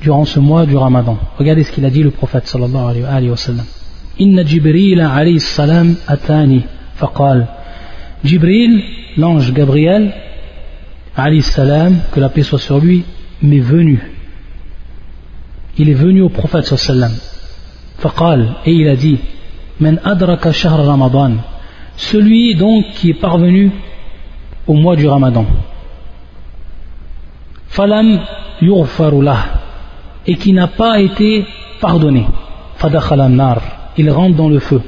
durant 0.00 0.24
ce 0.24 0.40
mois 0.40 0.66
du 0.66 0.76
Ramadan. 0.76 1.18
Regardez 1.38 1.64
ce 1.64 1.72
qu'il 1.72 1.84
a 1.84 1.90
dit 1.90 2.02
le 2.02 2.10
prophète 2.10 2.46
sallallahu 2.46 3.04
alayhi 3.04 3.30
wa 3.30 3.36
sallam. 3.36 3.66
Inna 4.18 4.44
Jibril 4.44 5.00
alayhi 5.00 5.40
salam 5.40 5.96
atani 6.06 6.64
faqal. 6.94 7.46
Jibril, 8.24 8.82
l'ange 9.16 9.52
Gabriel, 9.52 10.12
alayhi 11.16 11.42
salam, 11.42 11.98
que 12.12 12.20
la 12.20 12.28
paix 12.28 12.42
soit 12.42 12.58
sur 12.58 12.78
lui, 12.78 13.04
m'est 13.42 13.60
venu 13.60 14.00
il 15.78 15.88
est 15.88 15.94
venu 15.94 16.22
au 16.22 16.28
prophète 16.28 16.64
sallam 16.64 17.12
faqal 17.98 18.56
et 18.66 18.72
il 18.72 18.88
a 18.88 18.96
dit 18.96 19.18
man 19.78 20.00
adraka 20.04 20.52
shahr 20.52 20.84
ramadan 20.84 21.32
celui 21.96 22.54
donc 22.54 22.84
qui 22.96 23.10
est 23.10 23.20
parvenu 23.20 23.70
au 24.66 24.74
mois 24.74 24.96
du 24.96 25.06
ramadan 25.06 25.46
falam 27.68 28.20
yughfarulah 28.60 29.59
et 30.26 30.36
qui 30.36 30.52
n'a 30.52 30.66
pas 30.66 31.00
été 31.00 31.46
pardonné. 31.80 32.26
Il 33.96 34.10
rentre 34.10 34.36
dans 34.36 34.48
le 34.48 34.58
feu. 34.58 34.82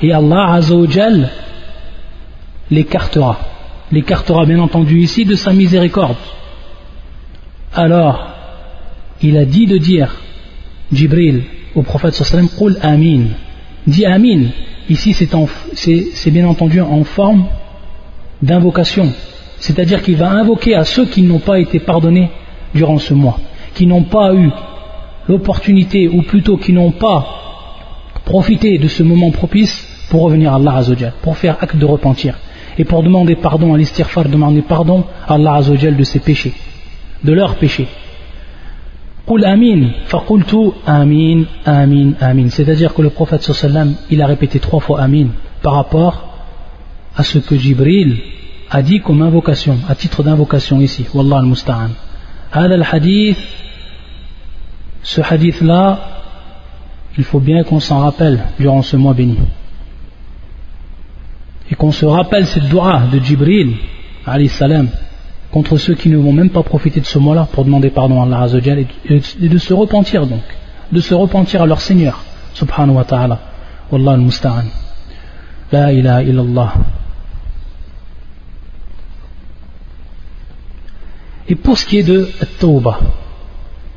Et 0.00 0.12
Allah 0.12 0.52
azawajal 0.52 1.30
l'écartera. 2.70 3.38
L'écartera 3.90 4.44
bien 4.44 4.58
entendu 4.58 5.00
ici 5.00 5.24
de 5.24 5.34
sa 5.34 5.52
miséricorde. 5.52 6.16
Alors 7.74 8.28
il 9.22 9.36
a 9.36 9.44
dit 9.44 9.66
de 9.66 9.78
dire, 9.78 10.14
Jibril, 10.92 11.42
au 11.74 11.82
prophète 11.82 12.14
sallam, 12.14 12.48
Qul 12.48 12.76
Amin. 12.82 13.26
Dis 13.86 14.04
Amin. 14.04 14.46
Ici, 14.88 15.12
c'est 15.12 16.30
bien 16.30 16.46
entendu 16.46 16.80
en 16.80 17.04
forme 17.04 17.46
d'invocation. 18.40 19.12
C'est-à-dire 19.58 20.02
qu'il 20.02 20.16
va 20.16 20.30
invoquer 20.30 20.74
à 20.74 20.84
ceux 20.84 21.06
qui 21.06 21.22
n'ont 21.22 21.40
pas 21.40 21.58
été 21.58 21.78
pardonnés 21.78 22.30
durant 22.74 22.98
ce 22.98 23.12
mois, 23.12 23.38
qui 23.78 23.86
n'ont 23.86 24.08
pas 24.18 24.34
eu 24.34 24.50
l'opportunité, 25.28 26.08
ou 26.08 26.22
plutôt 26.22 26.56
qui 26.56 26.72
n'ont 26.72 26.90
pas 26.90 27.20
profité 28.24 28.76
de 28.76 28.88
ce 28.88 29.04
moment 29.04 29.30
propice 29.30 29.74
pour 30.10 30.22
revenir 30.22 30.52
à 30.52 30.56
Allah 30.56 30.74
Azzawajal, 30.78 31.12
pour 31.22 31.36
faire 31.36 31.56
acte 31.60 31.76
de 31.76 31.86
repentir, 31.86 32.34
et 32.76 32.84
pour 32.84 33.04
demander 33.04 33.36
pardon 33.36 33.74
à 33.74 33.78
l'istighfar, 33.78 34.24
demander 34.28 34.62
pardon 34.62 35.04
à 35.28 35.34
Allah 35.34 35.54
Azzawajal 35.60 35.96
de 35.96 36.02
ses 36.02 36.18
péchés, 36.18 36.54
de 37.22 37.32
leurs 37.32 37.54
péchés. 37.54 37.86
C'est-à-dire 42.56 42.94
que 42.94 43.02
le 43.02 43.10
prophète 43.10 43.42
sallam, 43.42 43.94
il 44.10 44.20
a 44.20 44.26
répété 44.26 44.58
trois 44.58 44.80
fois 44.80 45.00
Amin 45.02 45.28
par 45.62 45.74
rapport 45.74 46.14
à 47.16 47.22
ce 47.22 47.38
que 47.38 47.54
Jibril 47.56 48.16
a 48.70 48.82
dit 48.82 49.00
comme 49.00 49.22
invocation, 49.22 49.78
à 49.88 49.94
titre 49.94 50.24
d'invocation 50.24 50.80
ici. 50.80 51.06
Wallah 51.14 51.38
al-musta'an. 51.38 51.90
hadith, 52.52 53.38
ce 55.08 55.22
hadith-là, 55.22 56.00
il 57.16 57.24
faut 57.24 57.40
bien 57.40 57.64
qu'on 57.64 57.80
s'en 57.80 58.00
rappelle 58.00 58.44
durant 58.58 58.82
ce 58.82 58.94
mois 58.98 59.14
béni. 59.14 59.38
Et 61.70 61.74
qu'on 61.74 61.92
se 61.92 62.04
rappelle 62.04 62.46
cette 62.46 62.68
dua 62.68 63.04
de 63.10 63.18
Jibril, 63.18 63.76
salam, 64.48 64.90
contre 65.50 65.78
ceux 65.78 65.94
qui 65.94 66.10
ne 66.10 66.18
vont 66.18 66.32
même 66.32 66.50
pas 66.50 66.62
profiter 66.62 67.00
de 67.00 67.06
ce 67.06 67.18
mois-là 67.18 67.48
pour 67.50 67.64
demander 67.64 67.88
pardon 67.88 68.20
à 68.20 68.26
Allah 68.26 68.46
et 69.08 69.48
de 69.48 69.58
se 69.58 69.72
repentir 69.72 70.26
donc, 70.26 70.44
de 70.92 71.00
se 71.00 71.14
repentir 71.14 71.62
à 71.62 71.66
leur 71.66 71.80
Seigneur, 71.80 72.22
subhanahu 72.52 72.96
wa 72.96 73.04
ta'ala. 73.04 73.40
Wallah 73.90 74.12
al-musta'an. 74.12 74.66
La 75.72 75.90
ilaha 75.90 76.22
illallah. 76.22 76.74
Et 81.48 81.54
pour 81.54 81.78
ce 81.78 81.86
qui 81.86 81.96
est 81.96 82.02
de 82.02 82.28
Tawbah, 82.60 83.00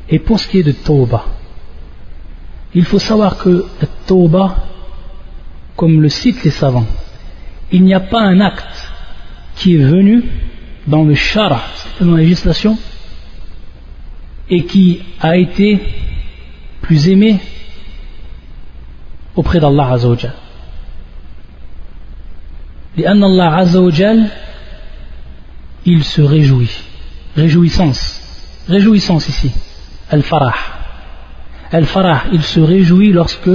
et 0.09 0.19
pour 0.19 0.39
ce 0.39 0.47
qui 0.47 0.59
est 0.59 0.63
de 0.63 0.71
Tawbah, 0.71 1.25
il 2.73 2.85
faut 2.85 2.99
savoir 2.99 3.37
que 3.37 3.65
Tawbah, 4.05 4.55
comme 5.75 6.01
le 6.01 6.09
citent 6.09 6.43
les 6.43 6.51
savants, 6.51 6.85
il 7.71 7.83
n'y 7.83 7.93
a 7.93 7.99
pas 7.99 8.21
un 8.21 8.39
acte 8.39 8.91
qui 9.55 9.75
est 9.75 9.83
venu 9.83 10.23
dans 10.85 11.03
le 11.03 11.15
shara, 11.15 11.61
dans 11.99 12.11
la 12.11 12.17
législation, 12.17 12.77
et 14.49 14.63
qui 14.63 15.01
a 15.19 15.35
été 15.35 15.79
plus 16.81 17.09
aimé 17.09 17.39
auprès 19.35 19.59
d'Allah 19.59 19.91
Azzawajal. 19.93 20.33
لأن 22.97 23.23
Allah 23.23 23.57
Azzawajal, 23.57 24.29
il 25.85 26.03
se 26.03 26.21
réjouit. 26.21 26.71
Réjouissance. 27.35 28.19
Réjouissance 28.67 29.29
ici. 29.29 29.51
Al-Farah. 30.12 30.54
Al-Farah, 31.72 32.24
il 32.32 32.42
se 32.42 32.60
réjouit 32.60 33.12
lorsque 33.12 33.50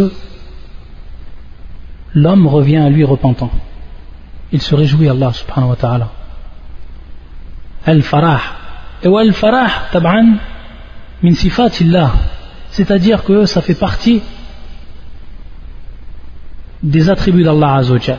l'homme 2.16 2.48
revient 2.48 2.78
à 2.78 2.90
lui 2.90 3.04
repentant. 3.04 3.52
Il 4.52 4.62
se 4.62 4.74
réjouit 4.74 5.08
Allah 5.08 5.32
subhanahu 5.34 5.70
wa 5.70 5.76
ta'ala. 5.76 6.10
Al-Farah. 7.86 8.42
Et 9.04 9.08
Al-Farah, 9.08 9.70
tab'an, 9.92 10.38
min 11.22 11.34
sifatillah. 11.34 12.12
C'est-à-dire 12.72 13.24
que 13.24 13.46
ça 13.46 13.62
fait 13.62 13.76
partie 13.76 14.24
des 16.82 17.10
attributs 17.10 17.44
d'Allah 17.44 17.76
Azzawajal. 17.76 18.18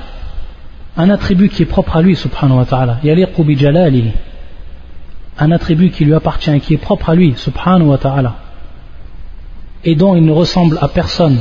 Un 0.96 1.10
attribut 1.10 1.48
qui 1.48 1.62
est 1.62 1.66
propre 1.66 1.96
à 1.96 2.02
lui, 2.02 2.14
subhanahu 2.14 2.58
wa 2.58 2.64
ta'ala. 2.64 2.98
Yaliqu 3.02 3.42
bi 3.42 3.58
jalalihi. 3.58 4.12
Un 5.38 5.52
attribut 5.52 5.90
qui 5.90 6.04
lui 6.04 6.14
appartient 6.14 6.50
et 6.50 6.60
qui 6.60 6.74
est 6.74 6.78
propre 6.78 7.10
à 7.10 7.14
lui, 7.14 7.34
subhanahu 7.36 7.88
wa 7.88 7.98
ta'ala. 7.98 8.36
Et 9.84 9.94
dont 9.94 10.16
il 10.16 10.24
ne 10.24 10.32
ressemble 10.32 10.78
à 10.80 10.88
personne 10.88 11.38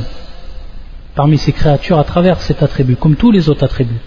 parmi 1.14 1.36
ses 1.36 1.52
créatures 1.52 1.98
à 1.98 2.04
travers 2.04 2.40
cet 2.40 2.62
attribut, 2.62 2.94
comme 2.94 3.16
tous 3.16 3.32
les 3.32 3.48
autres 3.48 3.64
attributs. 3.64 4.00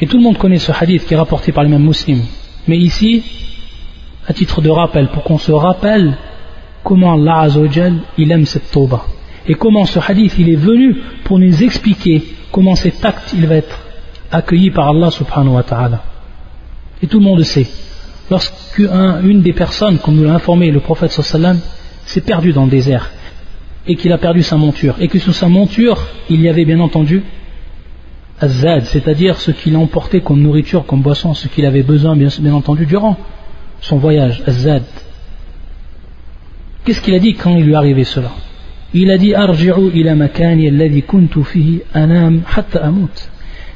Et 0.00 0.06
tout 0.06 0.16
le 0.16 0.24
monde 0.24 0.38
connaît 0.38 0.58
ce 0.58 0.72
hadith 0.72 1.06
qui 1.06 1.14
est 1.14 1.16
rapporté 1.16 1.52
par 1.52 1.62
les 1.62 1.70
mêmes 1.70 1.84
musulmans. 1.84 2.24
Mais 2.66 2.76
ici, 2.76 3.22
à 4.26 4.32
titre 4.32 4.60
de 4.60 4.68
rappel, 4.68 5.08
pour 5.08 5.22
qu'on 5.22 5.38
se 5.38 5.52
rappelle 5.52 6.18
comment 6.82 7.14
Allah 7.14 7.42
Azzawajal, 7.42 7.94
il 8.18 8.32
aime 8.32 8.44
cette 8.44 8.70
tauba. 8.70 9.04
Et 9.46 9.54
comment 9.54 9.84
ce 9.86 10.00
hadith, 10.00 10.34
il 10.38 10.48
est 10.50 10.56
venu 10.56 10.96
pour 11.24 11.38
nous 11.38 11.62
expliquer 11.62 12.24
comment 12.50 12.74
cet 12.74 13.04
acte, 13.04 13.32
il 13.34 13.46
va 13.46 13.54
être 13.54 13.78
accueilli 14.32 14.70
par 14.70 14.88
Allah 14.88 15.10
subhanahu 15.10 15.54
wa 15.54 15.62
ta'ala. 15.62 16.02
Et 17.02 17.06
tout 17.06 17.18
le 17.18 17.24
monde 17.24 17.42
sait. 17.42 17.66
Lorsqu'une 18.30 19.42
des 19.42 19.52
personnes, 19.52 19.98
comme 19.98 20.16
nous 20.16 20.24
l'a 20.24 20.34
informé 20.34 20.70
le 20.70 20.80
prophète 20.80 21.12
sallam, 21.12 21.58
s'est 22.04 22.20
perdu 22.20 22.52
dans 22.52 22.64
le 22.64 22.70
désert, 22.70 23.10
et 23.86 23.96
qu'il 23.96 24.12
a 24.12 24.18
perdu 24.18 24.42
sa 24.42 24.56
monture, 24.56 24.96
et 25.00 25.08
que 25.08 25.18
sous 25.18 25.32
sa 25.32 25.48
monture, 25.48 26.06
il 26.28 26.40
y 26.40 26.48
avait 26.48 26.64
bien 26.64 26.80
entendu 26.80 27.22
azad, 28.40 28.84
c'est-à-dire 28.84 29.40
ce 29.40 29.50
qu'il 29.50 29.76
emportait 29.76 30.20
comme 30.20 30.40
nourriture, 30.40 30.84
comme 30.86 31.02
boisson, 31.02 31.34
ce 31.34 31.48
qu'il 31.48 31.64
avait 31.64 31.82
besoin, 31.82 32.16
bien, 32.16 32.28
entendu, 32.52 32.86
durant 32.86 33.16
son 33.80 33.98
voyage, 33.98 34.42
azad. 34.46 34.82
Qu'est-ce 36.84 37.00
qu'il 37.00 37.14
a 37.14 37.18
dit 37.18 37.34
quand 37.34 37.56
il 37.56 37.64
lui 37.64 37.72
est 37.72 37.76
arrivé 37.76 38.04
cela? 38.04 38.32
Il 38.94 39.10
a 39.10 39.18
dit 39.18 39.34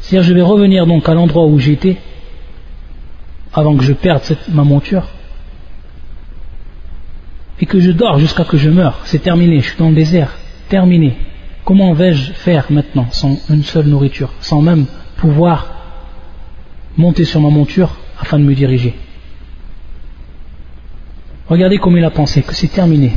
C'est-à-dire 0.01 0.23
je 0.23 0.35
vais 0.35 0.43
revenir 0.43 0.87
donc 0.87 1.09
à 1.09 1.15
l'endroit 1.15 1.47
où 1.47 1.59
j'étais 1.59 1.97
avant 3.53 3.77
que 3.77 3.85
je 3.85 3.93
perde 3.93 4.23
ma 4.49 4.65
monture 4.65 5.09
et 7.61 7.67
que 7.67 7.81
je 7.81 7.91
dors 7.91 8.19
jusqu'à 8.19 8.45
que 8.45 8.57
je 8.57 8.71
meure. 8.71 9.01
C'est 9.05 9.23
terminé, 9.23 9.61
je 9.61 9.69
suis 9.69 9.79
dans 9.79 9.91
le 9.91 9.95
désert. 9.95 10.37
Terminé. 10.69 11.17
Comment 11.65 11.93
vais-je 11.93 12.33
faire 12.33 12.67
maintenant 12.71 13.07
sans 13.11 13.37
une 13.51 13.63
seule 13.63 13.87
nourriture, 13.87 14.33
sans 14.41 14.63
même 14.63 14.87
pouvoir 15.17 15.75
monter 16.97 17.25
sur 17.25 17.41
ma 17.41 17.51
monture 17.51 17.97
afin 18.19 18.39
de 18.39 18.45
me 18.45 18.55
diriger? 18.55 18.95
Regardez 21.49 21.79
comment 21.79 21.97
il 21.97 22.05
a 22.05 22.11
pensé, 22.11 22.43
que 22.43 22.55
c'est 22.55 22.69
terminé. 22.69 23.13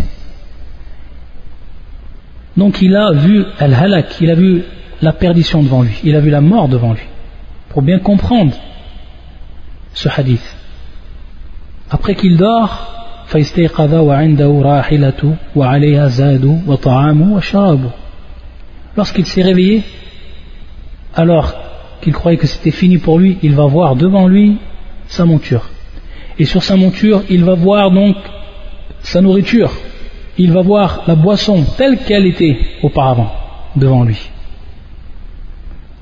Donc 2.58 2.82
il 2.82 2.96
a 2.96 3.12
vu 3.14 3.46
Al-Halak, 3.60 4.20
il 4.22 4.30
a 4.30 4.36
vu 4.36 4.64
la 5.02 5.14
perdition 5.14 5.64
devant 5.64 5.84
lui, 5.84 6.00
il 6.04 6.16
a 6.16 6.20
vu 6.20 6.30
la 6.30 6.42
mort 6.42 6.68
devant 6.68 6.94
lui. 6.94 7.04
Pour 7.70 7.82
bien 7.82 8.00
comprendre 8.00 8.54
ce 9.94 10.10
hadith. 10.10 10.44
Après 11.90 12.16
qu'il 12.16 12.38
dort, 12.38 12.94
Lorsqu'il 18.96 19.26
s'est 19.26 19.42
réveillé, 19.42 19.84
alors 21.16 21.54
qu'il 22.02 22.14
croyait 22.14 22.38
que 22.38 22.48
c'était 22.48 22.72
fini 22.72 22.98
pour 22.98 23.20
lui, 23.20 23.38
il 23.42 23.54
va 23.56 23.66
voir 23.66 23.96
devant 23.96 24.28
lui 24.28 24.58
sa 25.08 25.26
monture. 25.26 25.70
Et 26.38 26.46
sur 26.46 26.64
sa 26.64 26.76
monture, 26.76 27.24
il 27.30 27.44
va 27.44 27.54
voir 27.54 27.92
donc 27.92 28.16
sa 29.02 29.22
nourriture. 29.22 29.72
Il 30.38 30.52
va 30.52 30.62
voir 30.62 31.04
la 31.08 31.16
boisson 31.16 31.64
telle 31.78 32.00
qu'elle 32.00 32.26
était 32.26 32.58
auparavant 32.82 33.32
devant 33.76 34.04
lui. 34.04 34.18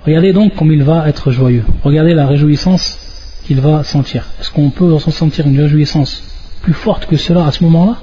Regardez 0.06 0.34
donc 0.34 0.56
comme 0.56 0.72
il 0.72 0.84
va 0.84 1.08
être 1.08 1.32
joyeux. 1.32 1.66
Regardez 1.84 2.14
la 2.14 2.26
réjouissance 2.26 3.11
qu'il 3.46 3.60
va 3.60 3.84
sentir. 3.84 4.26
Est-ce 4.40 4.52
qu'on 4.52 4.70
peut 4.70 4.94
ressentir 4.94 5.48
une 5.48 5.60
réjouissance 5.60 6.24
plus 6.62 6.74
forte 6.74 7.06
que 7.06 7.18
cela 7.18 7.46
à 7.46 7.52
ce 7.52 7.64
moment-là? 7.64 7.98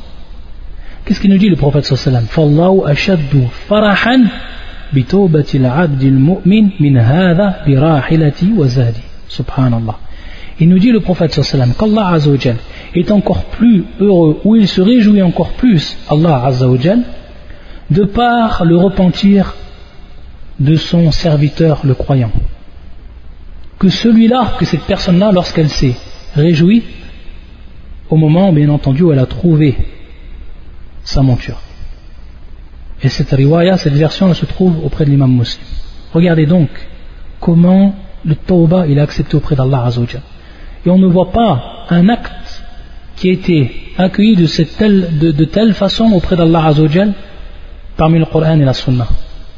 Qu'est-ce 1.05 1.21
qu'il 1.21 1.31
nous 1.31 1.39
dit 1.39 1.49
le 1.49 1.57
prophète 1.57 1.87
sallallahu 1.87 2.27
Subhanallah. 9.29 9.99
Il 10.61 10.69
nous 10.69 10.79
dit 10.79 10.91
le 10.91 11.01
prophète 11.01 11.33
sallam 11.33 11.73
qu'Allah 11.79 12.09
Azzawajal 12.09 12.57
est 12.95 13.11
encore 13.13 13.45
plus 13.45 13.85
heureux 14.01 14.41
ou 14.45 14.57
il 14.57 14.67
se 14.67 14.81
réjouit 14.81 15.23
encore 15.23 15.51
plus 15.51 15.97
Allah 16.11 16.45
Azzawajal 16.47 17.03
de 17.91 18.05
par 18.05 18.65
le 18.65 18.77
repentir 18.77 19.55
de 20.59 20.75
son 20.75 21.13
serviteur 21.13 21.83
le 21.85 21.95
croyant 21.95 22.33
que 23.79 23.89
celui-là, 23.89 24.55
que 24.59 24.65
cette 24.65 24.83
personne-là 24.83 25.31
lorsqu'elle 25.33 25.69
s'est 25.69 25.95
réjouie 26.35 26.83
au 28.11 28.17
moment 28.17 28.53
bien 28.53 28.69
entendu 28.71 29.03
où 29.03 29.13
elle 29.13 29.19
a 29.19 29.27
trouvé 29.27 29.77
sa 31.05 31.23
monture. 31.23 31.61
Et 33.03 33.09
cette 33.09 33.31
riwaya, 33.31 33.77
cette 33.77 33.95
version 33.95 34.29
elle 34.29 34.35
se 34.35 34.47
trouve 34.47 34.85
auprès 34.85 35.05
de 35.05 35.11
l'imam 35.11 35.33
muslim. 35.33 35.65
Regardez 36.13 36.47
donc 36.47 36.69
comment 37.41 37.95
le 38.25 38.35
tawbah 38.35 38.87
il 38.87 38.99
est 38.99 39.01
accepté 39.01 39.37
auprès 39.37 39.55
d'Allah 39.55 39.85
Azzawajal 39.85 40.23
et 40.85 40.91
on 40.91 40.99
ne 40.99 41.07
voit 41.07 41.31
pas 41.31 41.87
un 41.91 42.09
acte 42.09 42.65
qui 43.17 43.29
a 43.29 43.33
été 43.33 43.93
accueilli 43.97 44.37
de, 44.37 45.45
telle 45.45 45.75
façon 45.75 46.13
auprès 46.13 46.37
d'Allah 46.37 46.67
Azzawajal 46.67 47.13
parmi 47.97 48.19
le 48.19 48.27
Coran 48.27 48.59
et 48.59 48.65
la 48.65 48.73
Sunna, 48.73 49.07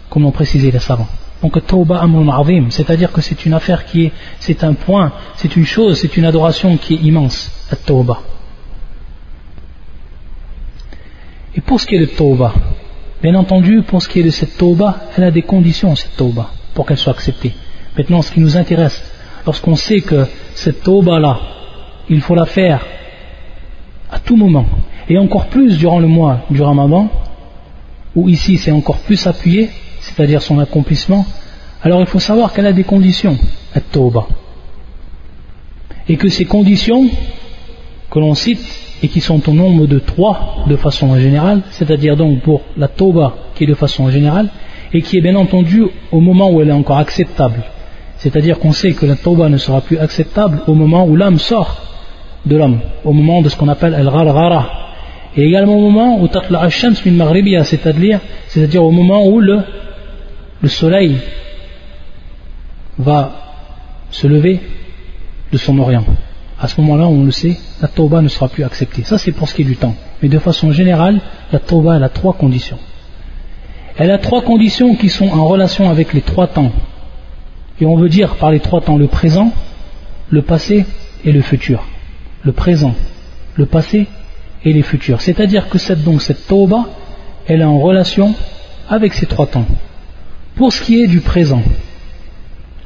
comme 0.09 0.23
l'ont 0.23 0.31
précisé 0.31 0.71
les 0.71 0.79
savants. 0.79 1.09
Donc 1.43 1.65
Tawba 1.67 2.01
Amrun 2.01 2.29
Azim, 2.29 2.67
c'est-à-dire 2.71 3.13
que 3.13 3.21
c'est 3.21 3.47
une 3.47 3.55
affaire 3.55 3.87
qui 3.87 4.05
est, 4.05 4.13
c'est 4.39 4.63
un 4.63 4.75
point, 4.75 5.13
c'est 5.37 5.57
une 5.57 5.65
chose, 5.65 5.99
c'est 5.99 6.17
une 6.17 6.27
adoration 6.27 6.77
qui 6.77 6.95
est 6.95 6.99
immense, 6.99 7.51
la 7.71 7.77
Tawba. 7.77 8.21
Et 11.55 11.61
pour 11.61 11.81
ce 11.81 11.87
qui 11.87 11.97
est 11.97 12.01
de 12.01 12.05
Tawba, 12.07 12.53
bien 13.23 13.35
entendu, 13.35 13.83
pour 13.83 14.03
ce 14.03 14.09
qui 14.09 14.21
est 14.21 14.25
de 14.25 14.31
cette 14.31 14.57
Tawba, 14.59 15.01
elle 15.17 15.25
a 15.25 15.31
des 15.31 15.43
conditions, 15.43 15.97
cette 15.97 16.17
Tawba, 16.17 16.51
pour 16.75 16.85
qu'elle 16.87 16.99
soit 16.99 17.13
acceptée. 17.13 17.55
Maintenant, 17.97 18.23
ce 18.23 18.33
qui 18.33 18.41
nous 18.41 18.57
intéresse, 18.57 19.03
lorsqu'on 19.47 19.75
sait 19.75 20.01
que 20.01 20.27
cette 20.55 20.83
tauba-là, 20.83 21.39
il 22.09 22.21
faut 22.21 22.35
la 22.35 22.47
faire 22.47 22.85
à 24.11 24.19
tout 24.19 24.37
moment, 24.37 24.67
et 25.09 25.19
encore 25.19 25.47
plus 25.47 25.79
durant 25.79 26.01
le 26.01 26.07
mois 26.07 26.41
du 26.51 26.63
ramadan, 26.63 27.09
où 28.15 28.29
ici 28.29 28.59
c'est 28.59 28.73
encore 28.73 28.99
plus 28.99 29.27
appuyé, 29.27 29.71
c'est-à-dire 30.21 30.43
son 30.43 30.59
accomplissement, 30.59 31.25
alors 31.83 32.01
il 32.01 32.07
faut 32.07 32.19
savoir 32.19 32.53
qu'elle 32.53 32.67
a 32.67 32.75
des 32.75 32.85
conditions, 32.85 33.39
la 33.75 33.81
tauba. 33.81 34.27
Et 36.11 36.19
que 36.19 36.29
ces 36.29 36.45
conditions 36.45 37.09
que 38.11 38.19
l'on 38.19 38.35
cite, 38.35 38.61
et 39.03 39.09
qui 39.09 39.23
sont 39.23 39.49
au 39.49 39.53
nombre 39.55 39.87
de 39.87 39.99
trois 39.99 40.67
de 40.67 40.77
façon 40.77 41.19
générale, 41.19 41.63
c'est-à-dire 41.71 42.19
donc 42.19 42.41
pour 42.41 42.61
la 42.77 42.89
tauba 42.89 43.33
qui 43.55 43.65
est 43.65 43.67
de 43.67 43.73
façon 43.73 44.11
générale, 44.11 44.51
et 44.93 45.01
qui 45.01 45.17
est 45.17 45.23
bien 45.23 45.37
entendu 45.37 45.85
au 46.13 46.21
moment 46.21 46.51
où 46.51 46.61
elle 46.61 46.69
est 46.69 46.81
encore 46.83 46.99
acceptable, 46.99 47.63
c'est-à-dire 48.19 48.59
qu'on 48.59 48.73
sait 48.73 48.93
que 48.93 49.07
la 49.07 49.17
tauba 49.17 49.49
ne 49.49 49.57
sera 49.57 49.81
plus 49.81 49.97
acceptable 49.97 50.61
au 50.67 50.75
moment 50.75 51.07
où 51.07 51.17
l'âme 51.17 51.39
sort 51.39 51.81
de 52.45 52.57
l'homme, 52.59 52.81
au 53.07 53.15
moment 53.15 53.41
de 53.41 53.49
ce 53.49 53.57
qu'on 53.57 53.69
appelle 53.69 53.95
al-gharghara. 53.95 54.69
Et 55.35 55.45
également 55.45 55.77
au 55.77 55.81
moment 55.81 56.21
où 56.21 56.29
tatla 56.29 56.69
shams 56.69 56.97
min 57.07 57.13
maghribiya, 57.13 57.65
c'est-à-dire 57.65 58.85
au 58.85 58.91
moment 58.91 59.27
où 59.27 59.41
le, 59.41 59.61
le 60.63 60.69
soleil 60.69 61.17
va 62.99 63.33
se 64.11 64.27
lever 64.27 64.61
de 65.53 65.59
son 65.59 65.79
orient. 65.79 66.05
À 66.61 66.69
ce 66.69 66.81
moment-là, 66.83 67.09
on 67.09 67.25
le 67.25 67.31
sait, 67.31 67.57
la 67.81 67.89
tauba 67.89 68.21
ne 68.21 68.29
sera 68.29 68.49
plus 68.49 68.65
acceptée. 68.65 69.03
Ça, 69.03 69.17
c'est 69.17 69.33
pour 69.33 69.49
ce 69.49 69.55
qui 69.55 69.63
est 69.63 69.65
du 69.65 69.77
temps. 69.77 69.95
Mais 70.23 70.29
de 70.29 70.39
façon 70.39 70.71
générale, 70.73 71.21
la 71.53 71.59
tauba, 71.59 71.97
elle 71.97 72.05
a 72.05 72.11
trois 72.11 72.35
conditions. 72.35 72.79
Elle 73.97 74.11
a 74.11 74.19
trois 74.19 74.43
conditions 74.43 74.95
qui 74.95 75.09
sont 75.09 75.29
en 75.29 75.47
relation 75.47 75.89
avec 75.89 76.13
les 76.13 76.21
trois 76.21 76.47
temps. 76.47 76.73
Et 77.81 77.87
on 77.87 77.97
veut 77.97 78.11
dire 78.11 78.37
par 78.37 78.51
les 78.51 78.61
trois 78.61 78.83
temps 78.83 78.99
le 78.99 79.07
présent, 79.07 79.53
le 80.29 80.43
passé 80.43 80.85
et 81.25 81.33
le 81.33 81.41
futur. 81.41 81.87
Le 82.43 82.53
présent, 82.53 82.95
le 83.55 83.67
passé 83.67 84.07
et 84.65 84.73
les 84.73 84.83
futurs. 84.83 85.23
C'est-à-dire 85.23 85.69
que 85.71 85.79
cette, 85.79 86.05
donc, 86.05 86.21
cette 86.21 86.47
tauba, 86.47 86.85
elle 87.47 87.63
est 87.63 87.65
en 87.65 87.79
relation 87.79 88.35
avec 88.89 89.15
ces 89.15 89.27
trois 89.27 89.47
temps. 89.47 89.67
Pour 90.57 90.73
ce 90.73 90.83
qui 90.83 91.03
est 91.03 91.07
du 91.07 91.21
présent, 91.21 91.63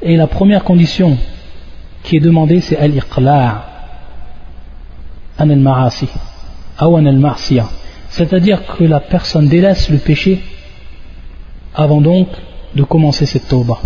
et 0.01 0.17
la 0.17 0.27
première 0.27 0.63
condition 0.63 1.17
qui 2.03 2.17
est 2.17 2.19
demandée, 2.19 2.61
c'est 2.61 2.77
al-iqla' 2.77 3.65
an 5.37 5.49
al-ma'asi, 5.49 6.07
al 6.77 7.65
C'est-à-dire 8.09 8.65
que 8.65 8.83
la 8.83 8.99
personne 8.99 9.47
délaisse 9.47 9.89
le 9.89 9.97
péché 9.97 10.41
avant 11.73 12.01
donc 12.01 12.27
de 12.75 12.83
commencer 12.83 13.25
cette 13.25 13.47
tauba 13.47 13.79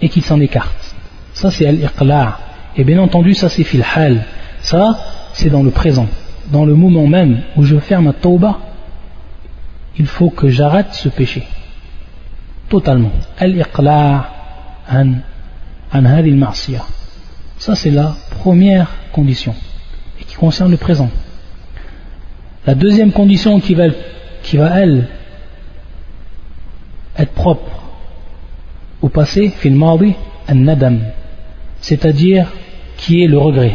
et 0.00 0.08
qu'il 0.08 0.22
s'en 0.22 0.40
écarte. 0.40 0.94
Ça 1.34 1.50
c'est 1.50 1.66
al-iqla'. 1.66 2.38
Et 2.76 2.84
bien 2.84 2.98
entendu, 2.98 3.34
ça 3.34 3.48
c'est 3.48 3.64
fil 3.64 3.84
hal. 3.94 4.24
Ça, 4.60 4.98
c'est 5.32 5.50
dans 5.50 5.62
le 5.62 5.70
présent. 5.70 6.06
Dans 6.52 6.64
le 6.64 6.74
moment 6.74 7.06
même 7.06 7.42
où 7.56 7.62
je 7.62 7.78
ferme 7.78 8.04
ma 8.04 8.12
tauba, 8.12 8.58
il 9.98 10.06
faut 10.06 10.30
que 10.30 10.48
j'arrête 10.48 10.92
ce 10.92 11.08
péché. 11.08 11.46
Totalement. 12.68 13.12
Al-iqla' 13.38 14.30
Ça 17.58 17.74
c'est 17.74 17.90
la 17.90 18.14
première 18.30 18.88
condition 19.12 19.54
et 20.20 20.24
qui 20.24 20.34
concerne 20.34 20.70
le 20.70 20.76
présent. 20.76 21.10
La 22.66 22.74
deuxième 22.74 23.12
condition 23.12 23.60
qui 23.60 23.74
va, 23.74 23.86
qui 24.42 24.56
elle, 24.56 25.08
être 27.16 27.32
propre 27.32 27.82
au 29.00 29.08
passé, 29.08 29.52
nadam 30.52 31.00
c'est-à-dire 31.80 32.52
qui 32.96 33.22
est 33.22 33.28
le 33.28 33.38
regret. 33.38 33.74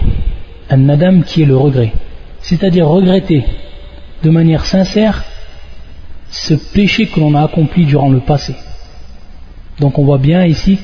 Un 0.70 0.78
nadam 0.78 1.24
qui 1.24 1.44
est 1.44 1.46
le 1.46 1.58
regret. 1.58 1.94
C'est-à-dire 2.42 2.88
regretter 2.88 3.46
de 4.24 4.30
manière 4.30 4.66
sincère 4.66 5.24
ce 6.30 6.54
péché 6.54 7.08
que 7.08 7.20
l'on 7.20 7.36
a 7.36 7.44
accompli 7.44 7.86
durant 7.86 8.10
le 8.10 8.20
passé. 8.20 8.56
Donc 9.82 9.98
on 9.98 10.06
voit 10.06 10.20
bien 10.20 10.46
ici 10.46 10.80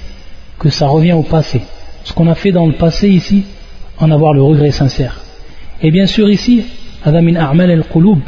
que 0.59 0.69
ça 0.69 0.87
revient 0.87 1.13
au 1.13 1.21
passé. 1.21 1.61
Ce 2.03 2.11
qu'on 2.13 2.27
a 2.27 2.35
fait 2.35 2.51
dans 2.51 2.65
le 2.65 2.73
passé 2.73 3.07
ici, 3.07 3.45
en 3.99 4.09
avoir 4.09 4.33
le 4.33 4.41
regret 4.41 4.71
sincère. 4.71 5.21
Et 5.83 5.91
bien 5.91 6.07
sûr 6.07 6.27
ici, 6.29 6.65
Adamin 7.05 7.35
A'mal 7.35 7.69
al-Qulub, 7.69 8.21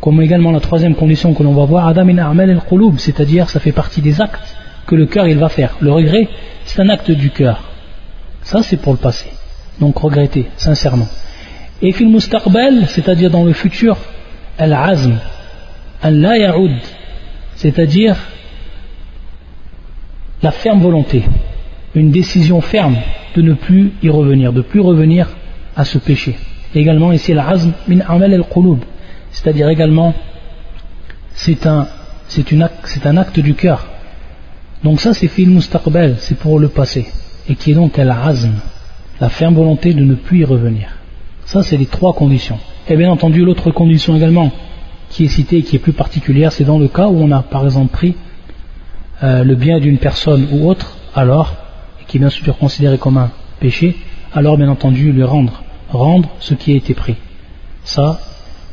comme 0.00 0.20
également 0.20 0.50
la 0.50 0.58
troisième 0.58 0.96
condition 0.96 1.34
que 1.34 1.44
l'on 1.44 1.54
va 1.54 1.64
voir, 1.66 1.86
Adamin 1.86 2.18
A'mal 2.18 2.50
al-Qulub, 2.50 2.98
c'est-à-dire 2.98 3.48
ça 3.48 3.60
fait 3.60 3.70
partie 3.70 4.02
des 4.02 4.20
actes 4.20 4.56
que 4.88 4.96
le 4.96 5.06
cœur 5.06 5.28
il 5.28 5.38
va 5.38 5.48
faire. 5.48 5.76
Le 5.80 5.92
regret, 5.92 6.28
c'est 6.64 6.82
un 6.82 6.88
acte 6.88 7.12
du 7.12 7.30
cœur. 7.30 7.62
Ça, 8.42 8.62
c'est 8.62 8.78
pour 8.78 8.92
le 8.92 8.98
passé. 8.98 9.28
Donc 9.80 9.98
regretter, 9.98 10.46
sincèrement. 10.56 11.08
Et 11.80 11.92
fil 11.92 12.08
mustaqbal, 12.08 12.86
c'est-à-dire 12.88 13.30
dans 13.30 13.44
le 13.44 13.52
futur, 13.52 13.96
al-azm 14.58 15.16
la 16.02 16.38
yaoud, 16.38 16.72
c'est-à-dire 17.54 18.16
la 20.42 20.50
ferme 20.52 20.80
volonté, 20.80 21.24
une 21.94 22.10
décision 22.10 22.60
ferme 22.60 22.96
de 23.34 23.42
ne 23.42 23.54
plus 23.54 23.92
y 24.02 24.08
revenir, 24.08 24.52
de 24.52 24.62
plus 24.62 24.80
revenir 24.80 25.28
à 25.76 25.84
ce 25.84 25.98
péché. 25.98 26.36
également 26.74 27.12
ici 27.12 27.32
l'azm 27.32 27.72
min 27.88 28.00
amal 28.00 28.34
al-qulub, 28.34 28.80
c'est-à-dire 29.30 29.68
également 29.68 30.14
c'est 31.34 31.66
un 31.66 31.88
c'est 32.28 33.06
un 33.06 33.16
acte 33.16 33.40
du 33.40 33.54
cœur. 33.54 33.86
Donc 34.84 35.00
ça 35.00 35.14
c'est 35.14 35.28
fil 35.28 35.50
mustaqbal, 35.50 36.16
c'est 36.18 36.38
pour 36.38 36.58
le 36.58 36.68
passé 36.68 37.06
et 37.48 37.54
qui 37.54 37.72
est 37.72 37.74
donc 37.74 37.98
al-azm, 37.98 38.52
la 39.20 39.28
ferme 39.28 39.54
volonté 39.54 39.94
de 39.94 40.04
ne 40.04 40.14
plus 40.14 40.40
y 40.40 40.44
revenir. 40.44 40.88
Ça 41.46 41.62
c'est 41.62 41.76
les 41.76 41.86
trois 41.86 42.12
conditions. 42.12 42.58
Et 42.88 42.96
bien 42.96 43.10
entendu 43.10 43.44
l'autre 43.44 43.70
condition 43.70 44.14
également 44.16 44.52
qui 45.10 45.24
est 45.24 45.28
citée 45.28 45.58
et 45.58 45.62
qui 45.62 45.76
est 45.76 45.78
plus 45.78 45.94
particulière, 45.94 46.52
c'est 46.52 46.64
dans 46.64 46.78
le 46.78 46.88
cas 46.88 47.08
où 47.08 47.18
on 47.18 47.32
a 47.32 47.42
par 47.42 47.64
exemple 47.64 47.92
pris 47.92 48.14
euh, 49.22 49.44
le 49.44 49.54
bien 49.54 49.80
d'une 49.80 49.98
personne 49.98 50.46
ou 50.52 50.68
autre, 50.68 50.96
alors, 51.14 51.54
et 52.00 52.04
qui 52.06 52.16
est 52.16 52.20
bien 52.20 52.30
sûr 52.30 52.56
considéré 52.56 52.98
comme 52.98 53.16
un 53.16 53.30
péché, 53.60 53.96
alors 54.32 54.56
bien 54.56 54.68
entendu 54.68 55.12
lui 55.12 55.24
rendre, 55.24 55.62
rendre 55.90 56.28
ce 56.40 56.54
qui 56.54 56.72
a 56.72 56.76
été 56.76 56.94
pris. 56.94 57.16
Ça, 57.84 58.20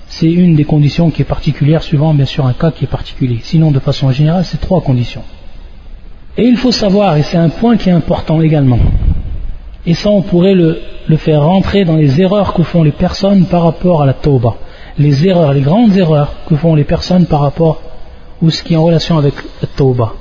c'est 0.07 0.31
une 0.31 0.55
des 0.55 0.65
conditions 0.65 1.09
qui 1.09 1.21
est 1.21 1.25
particulière 1.25 1.81
suivant 1.81 2.13
bien 2.13 2.25
sûr 2.25 2.45
un 2.45 2.53
cas 2.53 2.71
qui 2.71 2.85
est 2.85 2.87
particulier. 2.87 3.39
Sinon, 3.41 3.71
de 3.71 3.79
façon 3.79 4.11
générale, 4.11 4.45
c'est 4.45 4.61
trois 4.61 4.81
conditions. 4.81 5.23
Et 6.37 6.43
il 6.43 6.57
faut 6.57 6.71
savoir, 6.71 7.15
et 7.17 7.23
c'est 7.23 7.37
un 7.37 7.49
point 7.49 7.77
qui 7.77 7.89
est 7.89 7.93
important 7.93 8.41
également, 8.41 8.79
et 9.85 9.93
ça 9.93 10.09
on 10.09 10.21
pourrait 10.21 10.53
le, 10.55 10.81
le 11.07 11.17
faire 11.17 11.43
rentrer 11.43 11.85
dans 11.85 11.95
les 11.95 12.19
erreurs 12.21 12.53
que 12.53 12.63
font 12.63 12.83
les 12.83 12.91
personnes 12.91 13.45
par 13.45 13.63
rapport 13.63 14.01
à 14.01 14.05
la 14.05 14.13
tauba 14.13 14.55
les 14.97 15.27
erreurs, 15.27 15.53
les 15.53 15.61
grandes 15.61 15.95
erreurs 15.97 16.33
que 16.47 16.55
font 16.55 16.75
les 16.75 16.83
personnes 16.83 17.25
par 17.25 17.41
rapport 17.41 17.81
ou 18.41 18.49
ce 18.49 18.63
qui 18.63 18.73
est 18.73 18.77
en 18.77 18.83
relation 18.83 19.17
avec 19.17 19.33
la 19.61 19.67
tauba. 19.67 20.13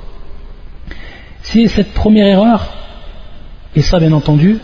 Si 1.45 1.69
cette 1.69 1.93
première 1.93 2.25
erreur, 2.25 2.73
et 3.75 3.81
ça 3.81 3.99
bien 3.99 4.13
entendu, 4.13 4.57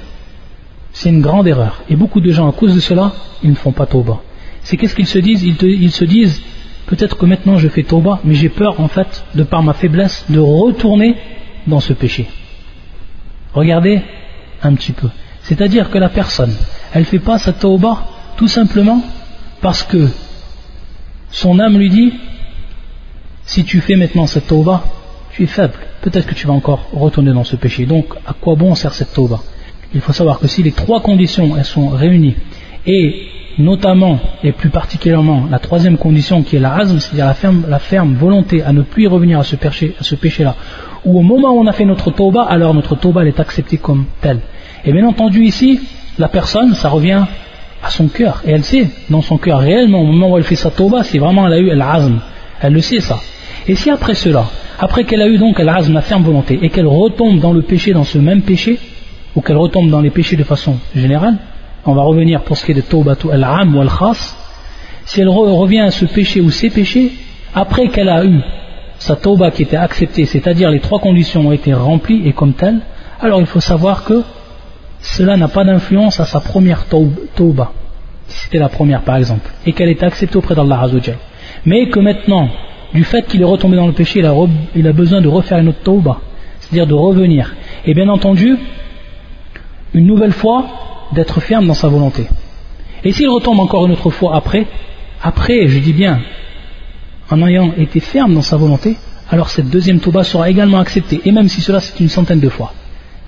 c'est 0.91 1.09
une 1.09 1.21
grande 1.21 1.47
erreur, 1.47 1.83
et 1.87 1.95
beaucoup 1.95 2.21
de 2.21 2.31
gens 2.31 2.49
à 2.49 2.53
cause 2.53 2.73
de 2.73 2.79
cela, 2.79 3.13
ils 3.43 3.51
ne 3.51 3.55
font 3.55 3.71
pas 3.71 3.85
tauba. 3.85 4.21
C'est 4.63 4.77
qu'est-ce 4.77 4.95
qu'ils 4.95 5.05
se 5.05 5.19
disent? 5.19 5.43
Ils, 5.43 5.91
se 5.91 6.03
disent, 6.05 6.41
peut-être 6.87 7.17
que 7.19 7.27
maintenant 7.27 7.59
je 7.59 7.67
fais 7.67 7.83
tauba, 7.83 8.19
mais 8.23 8.33
j'ai 8.33 8.49
peur 8.49 8.79
en 8.79 8.87
fait, 8.87 9.23
de 9.35 9.43
par 9.43 9.61
ma 9.61 9.73
faiblesse, 9.73 10.25
de 10.29 10.39
retourner 10.39 11.17
dans 11.67 11.79
ce 11.79 11.93
péché. 11.93 12.27
Regardez 13.53 14.01
un 14.63 14.73
petit 14.73 14.93
peu. 14.93 15.09
C'est-à-dire 15.43 15.91
que 15.91 15.99
la 15.99 16.09
personne, 16.09 16.55
elle 16.93 17.01
ne 17.01 17.05
fait 17.05 17.19
pas 17.19 17.37
sa 17.37 17.53
tauba 17.53 18.07
tout 18.37 18.47
simplement 18.47 19.03
parce 19.61 19.83
que 19.83 20.09
son 21.29 21.59
âme 21.59 21.77
lui 21.77 21.91
dit 21.91 22.13
si 23.45 23.65
tu 23.65 23.81
fais 23.81 23.95
maintenant 23.95 24.25
cette 24.25 24.47
tauba, 24.47 24.83
tu 25.33 25.43
es 25.43 25.47
faible, 25.47 25.73
peut-être 26.01 26.27
que 26.27 26.33
tu 26.33 26.47
vas 26.47 26.53
encore 26.53 26.87
retourner 26.93 27.31
dans 27.31 27.43
ce 27.43 27.55
péché. 27.55 27.85
Donc, 27.85 28.07
à 28.25 28.33
quoi 28.33 28.55
bon 28.55 28.75
sert 28.75 28.93
cette 28.93 29.13
tauba? 29.13 29.39
Il 29.93 30.01
faut 30.01 30.13
savoir 30.13 30.39
que 30.39 30.47
si 30.47 30.63
les 30.63 30.71
trois 30.71 31.01
conditions 31.01 31.55
elles 31.57 31.65
sont 31.65 31.89
réunies, 31.89 32.35
et 32.85 33.27
notamment 33.57 34.19
et 34.43 34.51
plus 34.51 34.69
particulièrement 34.69 35.47
la 35.49 35.59
troisième 35.59 35.97
condition 35.97 36.41
qui 36.41 36.55
est 36.55 36.59
la 36.59 36.73
azm, 36.73 36.99
c'est-à-dire 36.99 37.33
la 37.67 37.79
ferme, 37.79 38.13
volonté 38.13 38.63
à 38.63 38.71
ne 38.71 38.81
plus 38.81 39.07
revenir 39.07 39.39
à 39.39 39.43
ce, 39.43 39.55
péché, 39.55 39.95
à 39.99 40.03
ce 40.03 40.15
péché-là, 40.15 40.55
ou 41.05 41.19
au 41.19 41.21
moment 41.21 41.51
où 41.51 41.59
on 41.59 41.67
a 41.67 41.73
fait 41.73 41.85
notre 41.85 42.11
tauba, 42.11 42.43
alors 42.43 42.73
notre 42.73 42.95
tauba 42.95 43.21
elle 43.21 43.27
est 43.27 43.39
acceptée 43.39 43.77
comme 43.77 44.05
telle. 44.21 44.39
Et 44.85 44.91
bien 44.91 45.05
entendu 45.05 45.43
ici, 45.43 45.79
la 46.17 46.27
personne, 46.27 46.73
ça 46.73 46.89
revient 46.89 47.25
à 47.83 47.89
son 47.89 48.07
cœur. 48.07 48.41
Et 48.45 48.51
elle 48.51 48.63
sait, 48.63 48.89
dans 49.09 49.21
son 49.21 49.37
cœur, 49.37 49.59
réellement, 49.59 50.01
au 50.01 50.05
moment 50.05 50.31
où 50.31 50.37
elle 50.37 50.43
fait 50.43 50.55
sa 50.55 50.71
tauba, 50.71 51.03
si 51.03 51.19
vraiment 51.19 51.47
elle 51.47 51.53
a 51.53 51.59
eu 51.59 51.69
el-azm, 51.69 52.19
elle 52.61 52.73
le 52.73 52.81
sait 52.81 52.99
ça. 52.99 53.19
Et 53.67 53.75
si 53.75 53.89
après 53.89 54.15
cela, 54.15 54.45
après 54.79 55.03
qu'elle 55.03 55.21
a 55.21 55.27
eu 55.27 55.37
donc 55.37 55.59
la 55.59 56.01
ferme 56.01 56.23
volonté, 56.23 56.59
et 56.61 56.69
qu'elle 56.69 56.87
retombe 56.87 57.39
dans 57.39 57.53
le 57.53 57.61
péché, 57.61 57.93
dans 57.93 58.03
ce 58.03 58.17
même 58.17 58.41
péché, 58.41 58.79
ou 59.35 59.41
qu'elle 59.41 59.57
retombe 59.57 59.89
dans 59.89 60.01
les 60.01 60.09
péchés 60.09 60.35
de 60.35 60.43
façon 60.43 60.77
générale, 60.95 61.37
on 61.85 61.93
va 61.93 62.01
revenir 62.03 62.41
pour 62.41 62.57
ce 62.57 62.65
qui 62.65 62.71
est 62.71 62.75
de 62.75 62.81
tawbatu 62.81 63.31
al-am 63.31 63.75
ou 63.75 63.81
al-khas, 63.81 64.35
si 65.05 65.21
elle 65.21 65.29
revient 65.29 65.81
à 65.81 65.91
ce 65.91 66.05
péché 66.05 66.41
ou 66.41 66.51
ces 66.51 66.69
péchés, 66.69 67.11
après 67.53 67.87
qu'elle 67.89 68.09
a 68.09 68.23
eu 68.25 68.39
sa 68.97 69.15
tauba 69.15 69.49
qui 69.51 69.63
était 69.63 69.77
acceptée, 69.77 70.25
c'est-à-dire 70.25 70.69
les 70.69 70.79
trois 70.79 70.99
conditions 70.99 71.47
ont 71.47 71.51
été 71.51 71.73
remplies 71.73 72.21
et 72.27 72.33
comme 72.33 72.53
telles, 72.53 72.81
alors 73.19 73.39
il 73.39 73.47
faut 73.47 73.59
savoir 73.59 74.03
que 74.03 74.23
cela 75.01 75.37
n'a 75.37 75.47
pas 75.47 75.63
d'influence 75.63 76.19
à 76.19 76.25
sa 76.25 76.39
première 76.39 76.85
tauba, 76.85 77.71
si 78.27 78.43
c'était 78.43 78.59
la 78.59 78.69
première 78.69 79.01
par 79.01 79.17
exemple, 79.17 79.49
et 79.65 79.73
qu'elle 79.73 79.89
est 79.89 80.03
acceptée 80.03 80.37
auprès 80.37 80.53
d'Allah 80.53 80.81
Azzawajal. 80.81 81.17
Mais 81.65 81.89
que 81.89 81.99
maintenant, 81.99 82.49
du 82.93 83.03
fait 83.03 83.27
qu'il 83.27 83.41
est 83.41 83.45
retombé 83.45 83.77
dans 83.77 83.87
le 83.87 83.93
péché, 83.93 84.19
il 84.75 84.87
a, 84.87 84.93
besoin 84.93 85.21
de 85.21 85.27
refaire 85.27 85.59
une 85.59 85.69
autre 85.69 85.83
tauba, 85.83 86.19
c'est-à-dire 86.59 86.87
de 86.87 86.93
revenir. 86.93 87.55
Et 87.85 87.93
bien 87.93 88.09
entendu, 88.09 88.57
une 89.93 90.05
nouvelle 90.05 90.33
fois, 90.33 90.65
d'être 91.13 91.39
ferme 91.41 91.67
dans 91.67 91.73
sa 91.73 91.87
volonté. 91.87 92.27
Et 93.03 93.11
s'il 93.11 93.29
retombe 93.29 93.59
encore 93.59 93.85
une 93.85 93.93
autre 93.93 94.09
fois 94.09 94.35
après, 94.35 94.67
après, 95.21 95.67
je 95.67 95.79
dis 95.79 95.93
bien, 95.93 96.21
en 97.29 97.45
ayant 97.47 97.73
été 97.77 97.99
ferme 97.99 98.33
dans 98.33 98.41
sa 98.41 98.57
volonté, 98.57 98.97
alors 99.29 99.49
cette 99.49 99.69
deuxième 99.69 99.99
tauba 99.99 100.23
sera 100.23 100.49
également 100.49 100.79
acceptée, 100.79 101.21
et 101.25 101.31
même 101.31 101.47
si 101.47 101.61
cela 101.61 101.79
c'est 101.79 101.99
une 101.99 102.09
centaine 102.09 102.39
de 102.39 102.49
fois 102.49 102.73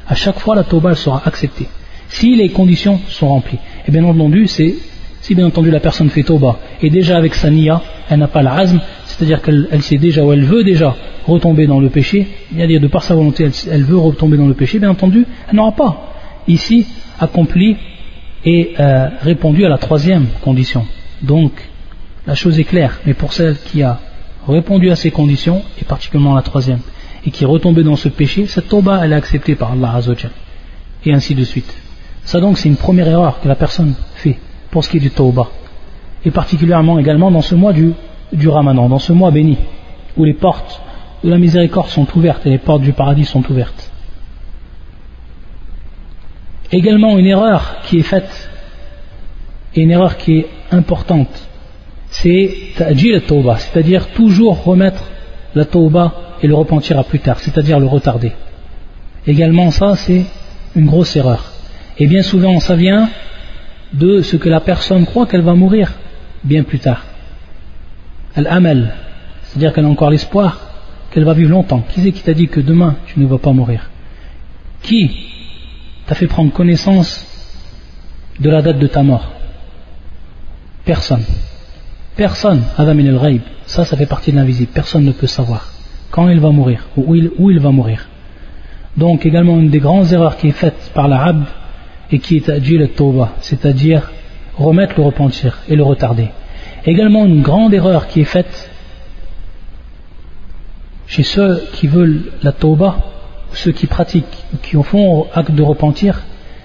à 0.08 0.15
chaque 0.15 0.39
fois 0.39 0.56
la 0.56 0.63
tauba 0.63 0.95
sera 0.95 1.21
acceptée. 1.26 1.67
Si 2.10 2.36
les 2.36 2.49
conditions 2.49 2.99
sont 3.08 3.30
remplies. 3.30 3.60
Et 3.88 3.91
bien 3.91 4.04
entendu, 4.04 4.47
c'est 4.47 4.76
si 5.21 5.36
bien 5.36 5.47
entendu 5.47 5.71
la 5.71 5.80
personne 5.80 6.10
fait 6.10 6.23
tauba 6.23 6.60
et 6.82 6.89
déjà 6.89 7.17
avec 7.17 7.34
sa 7.34 7.49
niya, 7.49 7.82
elle 8.10 8.19
n'a 8.19 8.28
pas 8.28 8.41
la 8.41 8.54
azm, 8.54 8.80
c'est-à-dire 9.13 9.41
qu'elle 9.41 9.82
sait 9.82 9.97
déjà 9.97 10.23
ou 10.23 10.34
elle 10.34 10.43
veut 10.43 10.63
déjà 10.63 10.95
retomber 11.28 11.67
dans 11.67 11.80
le 11.80 11.89
péché, 11.89 12.28
c'est-à-dire 12.54 12.82
de 12.82 12.88
par 12.88 13.04
sa 13.04 13.15
volonté, 13.15 13.47
elle, 13.69 13.84
veut 13.84 13.97
retomber 13.97 14.38
dans 14.38 14.47
le 14.47 14.54
péché, 14.54 14.80
bien 14.80 14.89
entendu, 14.89 15.26
elle 15.47 15.56
n'aura 15.56 15.71
pas 15.71 16.13
ici 16.47 16.88
accompli 17.19 17.78
et 18.45 18.73
euh, 18.80 19.10
répondu 19.21 19.65
à 19.65 19.69
la 19.69 19.78
troisième 19.78 20.26
condition. 20.41 20.86
Donc, 21.21 21.52
la 22.26 22.36
chose 22.36 22.60
est 22.60 22.63
claire, 22.63 22.99
mais 23.06 23.13
pour 23.13 23.34
celle 23.34 23.56
qui 23.58 23.84
a 23.84 23.99
répondu 24.47 24.89
à 24.89 24.95
ces 24.95 25.12
conditions, 25.12 25.62
et 25.80 25.86
particulièrement 25.86 26.36
la 26.36 26.41
troisième, 26.41 26.80
et 27.26 27.32
qui 27.32 27.43
est 27.43 27.47
retombé 27.47 27.84
dans 27.84 27.95
ce 27.95 28.10
péché, 28.10 28.47
cette 28.47 28.67
tauba 28.67 29.02
elle 29.04 29.13
est 29.13 29.15
acceptée 29.15 29.56
par 29.56 29.73
Allah 29.73 29.93
Azzawajal. 29.95 30.32
Et 31.06 31.13
ainsi 31.13 31.36
de 31.36 31.43
suite. 31.43 31.73
Ça 32.23 32.39
donc 32.39 32.58
c'est 32.58 32.67
une 32.67 32.78
première 32.78 33.08
erreur 33.08 33.39
que 33.41 33.47
la 33.47 33.56
personne 33.56 33.93
fait 34.15 34.39
pour 34.71 34.84
ce 34.84 34.89
qui 34.89 34.97
est 34.97 35.02
du 35.02 35.12
tauba. 35.12 35.49
Et 36.26 36.32
particulièrement 36.32 36.99
également 36.99 37.32
dans 37.32 37.41
ce 37.41 37.56
mois 37.56 37.73
du, 37.73 37.93
du 38.34 38.50
ramadan, 38.50 38.89
dans 38.89 39.00
ce 39.00 39.13
mois 39.13 39.32
béni, 39.32 39.58
où 40.17 40.24
les 40.24 40.34
portes 40.34 40.82
de 41.24 41.30
la 41.30 41.38
miséricorde 41.38 41.88
sont 41.88 42.08
ouvertes 42.15 42.46
et 42.46 42.50
les 42.50 42.58
portes 42.58 42.82
du 42.82 42.93
paradis 42.93 43.26
sont 43.26 43.43
ouvertes. 43.50 43.91
Également 46.72 47.17
une 47.17 47.28
erreur 47.28 47.78
qui 47.84 48.00
est 48.00 48.04
faite, 48.04 48.50
et 49.76 49.82
une 49.82 49.91
erreur 49.91 50.17
qui 50.17 50.39
est 50.39 50.48
importante, 50.72 51.30
c'est 52.10 52.56
ta'jil 52.76 53.22
tauba, 53.22 53.58
c'est-à-dire 53.58 54.08
toujours 54.10 54.63
remettre 54.63 55.04
la 55.56 55.65
tauba 55.65 56.13
et 56.41 56.48
le 56.48 56.56
repentira 56.56 57.04
plus 57.04 57.19
tard, 57.19 57.39
c'est-à-dire 57.39 57.80
le 57.80 57.88
retarder. 57.88 58.34
Également 59.26 59.72
ça, 59.72 59.96
c'est 59.96 60.26
une 60.76 60.86
grosse 60.86 61.15
erreur. 61.15 61.52
Et 61.98 62.08
bien 62.08 62.24
souvent, 62.24 62.60
ça 62.60 62.76
vient 62.76 63.10
de 63.93 64.22
ce 64.22 64.36
que 64.36 64.50
la 64.50 64.60
personne 64.60 65.06
croit 65.06 65.28
qu'elle 65.28 65.41
va 65.41 65.54
mourir 65.54 65.93
bien 66.43 66.63
plus 66.63 66.80
tard. 66.80 67.04
Al-amal, 68.36 68.96
c'est-à-dire 69.43 69.74
qu'elle 69.74 69.86
a 69.86 69.89
encore 69.89 70.10
l'espoir 70.10 70.60
qu'elle 71.12 71.26
va 71.26 71.34
vivre 71.34 71.52
longtemps. 71.52 71.84
Qui 71.89 72.02
c'est 72.02 72.12
qui 72.12 72.24
t'a 72.24 72.34
dit 72.34 72.48
que 72.48 72.60
demain 72.60 72.96
tu 73.06 73.19
ne 73.19 73.28
vas 73.28 73.38
pas 73.38 73.52
mourir? 73.52 73.89
Qui 74.82 75.12
t'a 76.08 76.15
fait 76.15 76.28
prendre 76.28 76.52
connaissance 76.52 77.26
de 78.39 78.50
la 78.50 78.62
date 78.62 78.80
de 78.80 78.88
ta 78.88 79.04
mort? 79.04 79.32
Personne. 80.86 81.24
Personne. 82.15 82.63
Adam 82.78 82.98
el 82.98 83.41
Ça, 83.65 83.86
ça 83.86 83.96
fait 83.96 84.06
partie 84.06 84.32
de 84.32 84.38
l'invisible. 84.38 84.72
Personne 84.74 85.06
ne 85.06 85.12
peut 85.12 85.28
savoir 85.28 85.74
quand 86.13 86.30
il 86.30 86.39
va 86.39 86.52
mourir, 86.52 86.86
ou 86.96 87.15
où 87.39 87.50
il, 87.50 87.60
va 87.60 87.72
mourir. 87.72 88.08
Donc 88.98 89.26
également 89.26 89.60
une 89.60 89.69
des 89.69 89.80
grandes 89.80 90.13
erreurs 90.13 90.38
qui 90.38 90.50
est 90.50 90.52
faite 90.52 90.91
par 90.93 91.08
l'arabe 91.08 91.46
et 92.12 92.19
qui 92.19 92.36
est 92.38 92.50
adjil 92.50 92.88
tauba, 92.89 93.34
c'est-à-dire 93.41 94.12
remettre 94.56 94.93
le 94.98 95.04
repentir 95.04 95.58
et 95.67 95.76
le 95.76 95.82
retarder. 95.82 96.30
Également 96.86 97.26
une 97.26 97.41
grande 97.41 97.74
erreur 97.74 98.08
qui 98.08 98.22
est 98.22 98.26
faite 98.26 98.69
chez 101.08 101.24
ceux 101.24 101.63
qui 101.74 101.88
veulent 101.88 102.32
la 102.41 102.52
tauba, 102.52 102.98
ceux 103.54 103.72
qui 103.72 103.88
pratiquent, 103.88 104.46
qui 104.62 104.76
font 104.84 105.28
acte 105.34 105.52
de 105.52 105.63
repentir, 105.63 106.22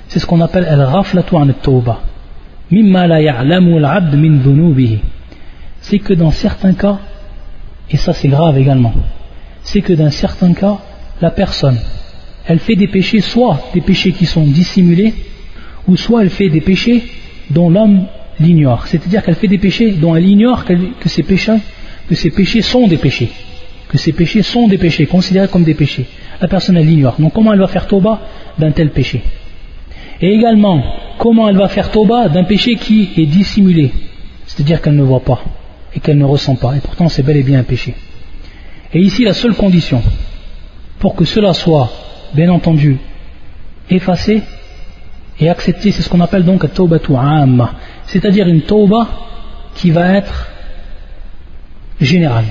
c'est 0.08 0.18
ce 0.18 0.26
qu'on 0.26 0.40
appelle 0.40 0.64
al-raflatu 0.64 1.36
an 1.36 1.46
tauba. 1.62 2.00
Mimma 2.70 3.06
la 3.06 3.20
ya'lamu 3.20 3.76
al-abd 3.76 4.14
min 4.16 4.40
C'est 5.80 5.98
que 5.98 6.14
dans 6.14 6.30
certains 6.30 6.74
cas, 6.74 6.98
et 7.90 7.96
ça 7.96 8.12
c'est 8.12 8.28
grave 8.28 8.58
également, 8.58 8.94
c'est 9.62 9.82
que 9.82 9.92
dans 9.92 10.10
certains 10.10 10.54
cas, 10.54 10.78
la 11.20 11.30
personne, 11.30 11.78
elle 12.46 12.58
fait 12.58 12.76
des 12.76 12.88
péchés, 12.88 13.20
soit 13.20 13.60
des 13.74 13.82
péchés 13.82 14.12
qui 14.12 14.26
sont 14.26 14.44
dissimulés, 14.44 15.14
ou 15.86 15.96
soit 15.96 16.22
elle 16.22 16.30
fait 16.30 16.48
des 16.48 16.60
péchés 16.60 17.04
dont 17.50 17.70
l'homme 17.70 18.06
l'ignore. 18.40 18.86
C'est-à-dire 18.86 19.22
qu'elle 19.22 19.34
fait 19.34 19.48
des 19.48 19.58
péchés 19.58 19.92
dont 19.92 20.14
elle 20.16 20.26
ignore 20.26 20.64
que 20.64 21.08
ces 21.08 21.22
péchés, 21.22 21.58
que 22.08 22.28
péchés 22.30 22.62
sont 22.62 22.86
des 22.86 22.96
péchés. 22.96 23.30
Que 23.88 23.98
ces 23.98 24.12
péchés 24.12 24.42
sont 24.42 24.68
des 24.68 24.78
péchés, 24.78 25.06
considérés 25.06 25.48
comme 25.48 25.64
des 25.64 25.74
péchés. 25.74 26.06
La 26.40 26.48
personne, 26.48 26.76
elle 26.76 26.86
l'ignore. 26.86 27.16
Donc 27.18 27.32
comment 27.32 27.52
elle 27.52 27.60
va 27.60 27.68
faire 27.68 27.86
tauba 27.86 28.20
d'un 28.58 28.70
tel 28.70 28.90
péché? 28.90 29.22
Et 30.20 30.32
également, 30.32 30.82
comment 31.18 31.48
elle 31.48 31.56
va 31.56 31.68
faire 31.68 31.90
tauba 31.90 32.28
d'un 32.28 32.44
péché 32.44 32.74
qui 32.76 33.10
est 33.16 33.26
dissimulé? 33.26 33.92
C'est-à-dire 34.46 34.82
qu'elle 34.82 34.96
ne 34.96 35.02
voit 35.02 35.24
pas 35.24 35.42
et 35.94 36.00
qu'elle 36.00 36.18
ne 36.18 36.24
ressent 36.24 36.56
pas. 36.56 36.76
Et 36.76 36.80
pourtant, 36.80 37.08
c'est 37.08 37.22
bel 37.22 37.36
et 37.36 37.42
bien 37.42 37.60
un 37.60 37.64
péché. 37.64 37.94
Et 38.92 39.00
ici, 39.00 39.24
la 39.24 39.34
seule 39.34 39.54
condition 39.54 40.02
pour 40.98 41.14
que 41.14 41.24
cela 41.24 41.54
soit, 41.54 41.90
bien 42.34 42.50
entendu, 42.50 42.98
effacé 43.88 44.42
et 45.40 45.48
accepté, 45.48 45.92
c'est 45.92 46.02
ce 46.02 46.08
qu'on 46.08 46.20
appelle 46.20 46.44
donc 46.44 46.72
taubatu 46.72 47.12
amma, 47.16 47.74
c'est-à-dire 48.08 48.48
une 48.48 48.62
tauba 48.62 49.06
qui 49.74 49.90
va 49.90 50.14
être 50.14 50.48
générale. 52.00 52.46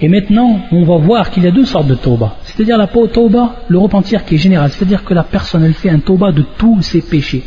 Et 0.00 0.08
maintenant, 0.08 0.60
on 0.72 0.84
va 0.84 0.96
voir 0.96 1.30
qu'il 1.30 1.44
y 1.44 1.46
a 1.46 1.50
deux 1.50 1.66
sortes 1.66 1.86
de 1.86 1.94
tauba. 1.94 2.36
C'est-à-dire 2.44 2.78
la 2.78 2.86
tauba, 2.86 3.56
le 3.68 3.78
repentir 3.78 4.24
qui 4.24 4.34
est 4.34 4.38
général. 4.38 4.70
C'est-à-dire 4.70 5.04
que 5.04 5.14
la 5.14 5.22
personne, 5.22 5.62
elle 5.62 5.74
fait 5.74 5.90
un 5.90 5.98
tauba 5.98 6.32
de 6.32 6.44
tous 6.58 6.80
ses 6.82 7.02
péchés. 7.02 7.44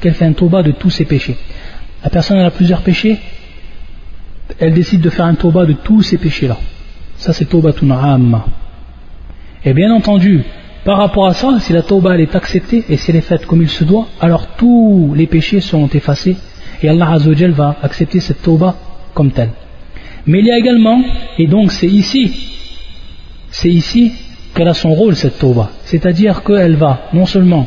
Qu'elle 0.00 0.14
fait 0.14 0.24
un 0.24 0.32
tauba 0.32 0.62
de 0.62 0.72
tous 0.72 0.90
ses 0.90 1.04
péchés. 1.04 1.36
La 2.02 2.10
personne, 2.10 2.38
elle 2.38 2.46
a 2.46 2.50
plusieurs 2.50 2.80
péchés. 2.80 3.18
Elle 4.58 4.72
décide 4.72 5.02
de 5.02 5.10
faire 5.10 5.26
un 5.26 5.34
tauba 5.34 5.66
de 5.66 5.74
tous 5.74 6.02
ses 6.02 6.16
péchés-là. 6.16 6.56
Ça, 7.16 7.32
c'est 7.32 7.44
taubatun 7.44 7.90
amma. 7.90 8.46
Et 9.64 9.74
bien 9.74 9.92
entendu, 9.92 10.42
par 10.86 10.98
rapport 10.98 11.26
à 11.26 11.34
ça, 11.34 11.58
si 11.58 11.72
la 11.72 11.82
tauba 11.82 12.16
est 12.16 12.36
acceptée 12.36 12.84
et 12.88 12.96
si 12.96 13.10
elle 13.10 13.16
est 13.16 13.20
faite 13.20 13.44
comme 13.44 13.60
il 13.60 13.68
se 13.68 13.82
doit, 13.82 14.06
alors 14.20 14.54
tous 14.56 15.14
les 15.16 15.26
péchés 15.26 15.60
seront 15.60 15.88
effacés 15.88 16.36
et 16.80 16.88
Allah 16.88 17.10
Azzawajal 17.10 17.50
va 17.50 17.74
accepter 17.82 18.20
cette 18.20 18.40
tauba 18.40 18.76
comme 19.12 19.32
telle. 19.32 19.50
Mais 20.26 20.38
il 20.38 20.46
y 20.46 20.52
a 20.52 20.56
également, 20.56 21.02
et 21.38 21.48
donc 21.48 21.72
c'est 21.72 21.88
ici, 21.88 22.52
c'est 23.50 23.68
ici 23.68 24.12
qu'elle 24.54 24.68
a 24.68 24.74
son 24.74 24.94
rôle 24.94 25.16
cette 25.16 25.40
tauba, 25.40 25.72
c'est-à-dire 25.82 26.44
qu'elle 26.44 26.76
va 26.76 27.08
non 27.12 27.26
seulement 27.26 27.66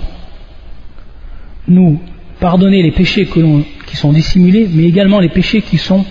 nous 1.67 1.99
pardonner 2.39 2.81
les 2.81 2.91
péchés 2.91 3.25
qui 3.25 3.95
sont 3.97 4.13
dissimulés, 4.13 4.69
mais 4.73 4.83
également 4.83 5.19
les 5.19 5.27
péchés 5.27 5.61
qui 5.61 5.77
sont 5.77 6.05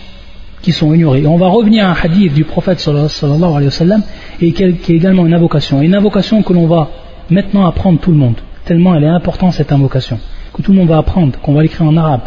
qui 0.63 0.73
sont 0.73 0.93
ignorés. 0.93 1.23
Et 1.23 1.27
on 1.27 1.37
va 1.37 1.49
revenir 1.49 1.87
à 1.87 1.91
un 1.91 1.97
hadith 2.01 2.35
du 2.35 2.45
prophète 2.45 2.81
sallallahu 2.81 3.43
alayhi 3.43 3.67
wa 3.67 3.71
sallam, 3.71 4.03
et 4.41 4.53
qui 4.53 4.63
est 4.65 4.91
également 4.91 5.27
une 5.27 5.35
invocation. 5.35 5.81
Une 5.83 5.95
invocation 5.95 6.43
que 6.43 6.53
l'on 6.53 6.67
va 6.67 6.89
maintenant 7.31 7.67
apprendre 7.67 8.01
tout 8.01 8.11
le 8.11 8.17
monde, 8.17 8.37
tellement 8.65 8.95
elle 8.95 9.05
est 9.05 9.09
importante 9.09 9.53
cette 9.53 9.73
invocation, 9.73 10.19
que 10.53 10.63
tout 10.63 10.73
le 10.73 10.79
monde 10.79 10.89
va 10.89 10.99
apprendre, 10.99 11.39
qu'on 11.41 11.55
va 11.55 11.63
l'écrire 11.63 11.87
en 11.87 11.97
arabe, 11.97 12.23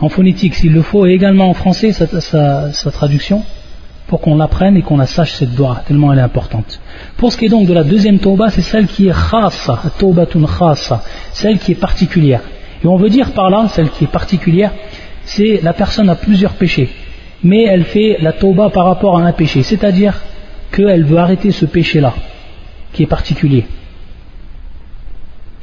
en 0.00 0.08
phonétique 0.08 0.54
s'il 0.54 0.72
le 0.72 0.82
faut, 0.82 1.06
et 1.06 1.10
également 1.10 1.50
en 1.50 1.54
français 1.54 1.92
sa, 1.92 2.90
traduction, 2.90 3.42
pour 4.06 4.22
qu'on 4.22 4.36
l'apprenne 4.36 4.76
et 4.76 4.82
qu'on 4.82 4.96
la 4.96 5.06
sache 5.06 5.32
cette 5.32 5.54
doigt, 5.54 5.82
tellement 5.86 6.12
elle 6.12 6.18
est 6.18 6.22
importante. 6.22 6.80
Pour 7.18 7.30
ce 7.30 7.36
qui 7.36 7.44
est 7.44 7.50
donc 7.50 7.66
de 7.66 7.74
la 7.74 7.84
deuxième 7.84 8.18
tauba, 8.18 8.48
c'est 8.48 8.62
celle 8.62 8.86
qui 8.86 9.08
est 9.08 9.12
khasa, 9.12 9.82
taubatun 9.98 10.46
khasa, 10.46 11.02
celle 11.32 11.58
qui 11.58 11.72
est 11.72 11.80
particulière. 11.80 12.40
Et 12.82 12.86
on 12.86 12.96
veut 12.96 13.10
dire 13.10 13.32
par 13.32 13.50
là, 13.50 13.66
celle 13.68 13.90
qui 13.90 14.04
est 14.04 14.10
particulière, 14.10 14.72
c'est 15.24 15.60
la 15.62 15.74
personne 15.74 16.08
a 16.08 16.14
plusieurs 16.14 16.52
péchés 16.52 16.88
mais 17.42 17.64
elle 17.64 17.84
fait 17.84 18.18
la 18.20 18.32
tauba 18.32 18.70
par 18.70 18.84
rapport 18.84 19.18
à 19.18 19.22
un 19.22 19.32
péché, 19.32 19.62
c'est-à-dire 19.62 20.20
qu'elle 20.72 21.04
veut 21.04 21.18
arrêter 21.18 21.50
ce 21.50 21.66
péché-là, 21.66 22.14
qui 22.92 23.02
est 23.02 23.06
particulier. 23.06 23.66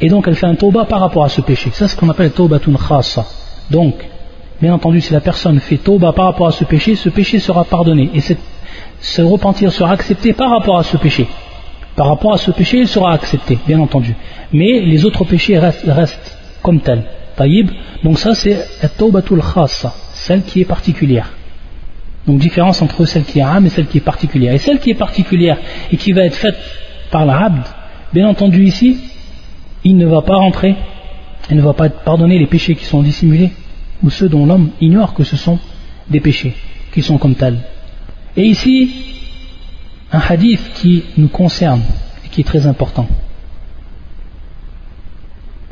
Et 0.02 0.10
donc 0.10 0.28
elle 0.28 0.36
fait 0.36 0.48
un 0.48 0.56
tauba 0.56 0.86
par 0.86 1.00
rapport 1.00 1.24
à 1.24 1.30
ce 1.30 1.42
péché. 1.42 1.70
Ça, 1.72 1.88
c'est 1.88 1.96
ce 1.96 2.00
qu'on 2.00 2.10
appelle 2.10 2.32
taubatun 2.32 2.74
khasa. 2.76 3.26
Donc, 3.72 3.96
bien 4.62 4.74
entendu, 4.74 5.00
si 5.02 5.14
la 5.14 5.22
personne 5.22 5.60
fait 5.60 5.78
tauba 5.78 6.12
par 6.12 6.26
rapport 6.26 6.48
à 6.48 6.52
ce 6.52 6.64
péché, 6.66 6.96
ce 6.96 7.10
péché 7.10 7.40
sera 7.40 7.64
pardonné. 7.64 8.10
Et 8.14 8.20
ce 9.00 9.22
repentir 9.22 9.72
sera 9.72 9.92
accepté 9.92 10.34
par 10.34 10.50
rapport 10.50 10.78
à 10.78 10.84
ce 10.84 10.98
péché. 10.98 11.28
Par 11.96 12.08
rapport 12.08 12.34
à 12.34 12.38
ce 12.38 12.52
péché, 12.52 12.80
il 12.80 12.88
sera 12.90 13.14
accepté, 13.14 13.58
bien 13.66 13.80
entendu. 13.80 14.16
Mais 14.52 14.82
les 14.82 15.06
autres 15.06 15.24
péchés 15.24 15.58
restent, 15.58 16.38
comme 16.62 16.82
tels. 16.82 17.04
Taïb. 17.38 17.72
Donc 18.04 18.20
ça, 18.20 18.36
c'est 18.36 18.66
taubatul 18.98 19.42
khasa, 19.42 19.94
celle 20.14 20.44
qui 20.44 20.62
est 20.62 20.66
particulière. 20.66 21.35
Donc 22.28 22.40
différence 22.40 22.82
entre 22.82 23.06
celle 23.06 23.24
qui 23.24 23.40
est 23.40 23.44
âme 23.44 23.66
et 23.68 23.70
celle 23.70 23.88
qui 23.88 24.00
est 24.00 24.02
particulière. 24.02 24.54
Et 24.54 24.58
celle 24.58 24.80
qui 24.80 24.90
est 24.90 24.96
particulière 24.96 25.58
et 25.92 25.98
qui 25.98 26.12
va 26.12 26.26
être 26.26 26.36
faite 26.36 26.58
par 27.12 27.26
l'arabe, 27.26 27.60
bien 28.14 28.28
entendu 28.28 28.64
ici, 28.64 28.98
il 29.84 29.98
ne 29.98 30.06
va 30.06 30.22
pas 30.22 30.36
rentrer, 30.36 30.76
il 31.52 31.58
ne 31.58 31.62
va 31.62 31.74
pas 31.74 31.90
pardonner 31.90 32.40
les 32.40 32.48
péchés 32.48 32.76
qui 32.76 32.86
sont 32.86 33.04
dissimulés 33.04 33.52
ou 34.04 34.10
ceux 34.10 34.28
dont 34.28 34.46
l'homme 34.46 34.72
ignore 34.82 35.14
que 35.14 35.24
ce 35.24 35.36
sont 35.36 35.60
des 36.10 36.20
péchés, 36.20 36.56
qui 36.92 37.04
sont 37.04 37.18
comme 37.18 37.36
tels. 37.36 37.60
Et 38.36 38.44
ici, 38.44 38.92
un 40.12 40.20
hadith 40.20 40.62
qui 40.76 41.04
nous 41.18 41.28
concerne 41.28 41.82
et 42.26 42.30
qui 42.30 42.42
est 42.42 42.46
très 42.46 42.66
important. 42.66 43.08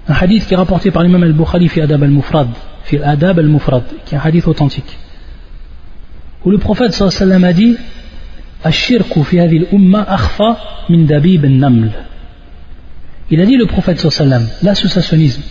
Un 0.07 0.13
hadith 0.13 0.45
qui 0.45 0.53
est 0.53 0.57
rapporté 0.57 0.91
par 0.91 1.03
l'imam 1.03 1.23
al-Bukhari 1.23 1.67
fi 1.67 1.81
Adab 1.81 2.03
al-Mufrad, 2.03 2.49
fi 2.83 2.99
Adab 2.99 3.39
al-Mufrad, 3.39 3.83
qui 4.05 4.13
est 4.13 4.17
un 4.17 4.21
hadith 4.21 4.47
authentique 4.47 4.97
où 6.45 6.51
le 6.51 6.57
prophète 6.57 6.93
sallallahu 6.93 7.43
a 7.45 7.53
dit 7.53 7.75
il 13.31 13.41
a 13.41 13.45
dit 13.45 13.57
le 13.57 13.65
prophète 13.65 13.99
sallallahu 13.99 14.45
l'associationnisme 14.61 15.41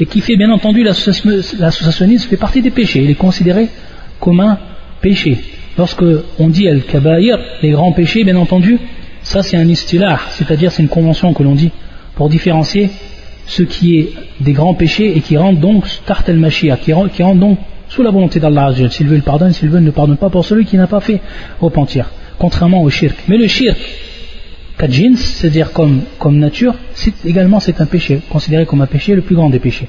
et 0.00 0.06
qui 0.06 0.20
fait 0.20 0.36
bien 0.36 0.50
entendu 0.50 0.82
l'associationnisme 0.82 2.28
fait 2.28 2.36
partie 2.36 2.62
des 2.62 2.70
péchés. 2.70 3.02
Il 3.02 3.10
est 3.10 3.14
considéré 3.14 3.68
comme 4.20 4.40
un 4.40 4.58
péché. 5.00 5.38
Lorsque 5.76 6.04
on 6.38 6.48
dit 6.48 6.68
al-kabaïr 6.68 7.38
les 7.62 7.70
grands 7.70 7.92
péchés 7.92 8.24
bien 8.24 8.36
entendu 8.36 8.78
ça 9.22 9.42
c'est 9.42 9.56
un 9.56 9.68
istilah 9.68 10.20
c'est-à-dire 10.30 10.72
c'est 10.72 10.82
une 10.82 10.88
convention 10.88 11.32
que 11.32 11.42
l'on 11.42 11.54
dit 11.54 11.70
pour 12.14 12.28
différencier 12.28 12.90
ce 13.46 13.62
qui 13.62 13.98
est 13.98 14.12
des 14.40 14.52
grands 14.52 14.74
péchés 14.74 15.16
et 15.16 15.20
qui 15.20 15.36
rentrent 15.36 15.60
donc 15.60 15.84
tart 16.04 16.24
al-mashia 16.26 16.76
qui 16.76 16.92
rentrent 16.92 17.34
donc 17.34 17.58
sous 17.98 18.04
la 18.04 18.12
volonté 18.12 18.38
d'Allah 18.38 18.72
S'il 18.90 19.08
veut, 19.08 19.16
il 19.16 19.22
pardonne, 19.22 19.52
s'il 19.52 19.70
veut, 19.70 19.80
il 19.80 19.84
ne 19.84 19.90
pardonne 19.90 20.18
pas 20.18 20.30
pour 20.30 20.44
celui 20.44 20.64
qui 20.64 20.76
n'a 20.76 20.86
pas 20.86 21.00
fait 21.00 21.20
repentir, 21.60 22.08
contrairement 22.38 22.80
au 22.80 22.90
shirk. 22.90 23.16
Mais 23.26 23.36
le 23.36 23.48
shirk, 23.48 23.76
kadjins, 24.78 25.16
c'est-à-dire 25.16 25.72
comme, 25.72 26.02
comme 26.20 26.38
nature, 26.38 26.76
c'est 26.94 27.26
également 27.26 27.58
c'est 27.58 27.80
un 27.80 27.86
péché, 27.86 28.20
considéré 28.30 28.66
comme 28.66 28.82
un 28.82 28.86
péché, 28.86 29.16
le 29.16 29.22
plus 29.22 29.34
grand 29.34 29.50
des 29.50 29.58
péchés. 29.58 29.88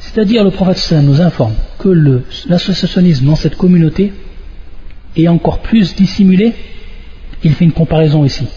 C'est-à-dire 0.00 0.42
le 0.42 0.50
prophète 0.50 0.94
nous 1.04 1.20
informe 1.20 1.54
que 1.78 2.22
l'associationnisme 2.48 3.26
dans 3.26 3.36
cette 3.36 3.54
communauté 3.54 4.12
est 5.16 5.28
encore 5.28 5.60
plus 5.60 5.94
dissimulé. 5.94 6.52
Il 7.44 7.52
fait 7.52 7.64
une 7.64 7.70
comparaison 7.70 8.24
ici. 8.24 8.48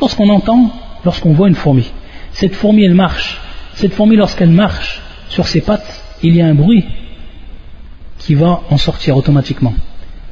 Lorsqu'on 0.00 0.30
entend, 0.30 0.72
lorsqu'on 1.04 1.34
voit 1.34 1.48
une 1.48 1.56
fourmi, 1.56 1.92
cette 2.32 2.54
fourmi 2.54 2.84
elle 2.84 2.94
marche 2.94 3.38
cette 3.74 3.94
fourmi, 3.94 4.16
lorsqu'elle 4.16 4.50
marche 4.50 5.00
sur 5.28 5.46
ses 5.46 5.60
pattes, 5.60 6.02
il 6.22 6.36
y 6.36 6.42
a 6.42 6.46
un 6.46 6.54
bruit 6.54 6.84
qui 8.18 8.34
va 8.34 8.62
en 8.70 8.76
sortir 8.76 9.16
automatiquement. 9.16 9.74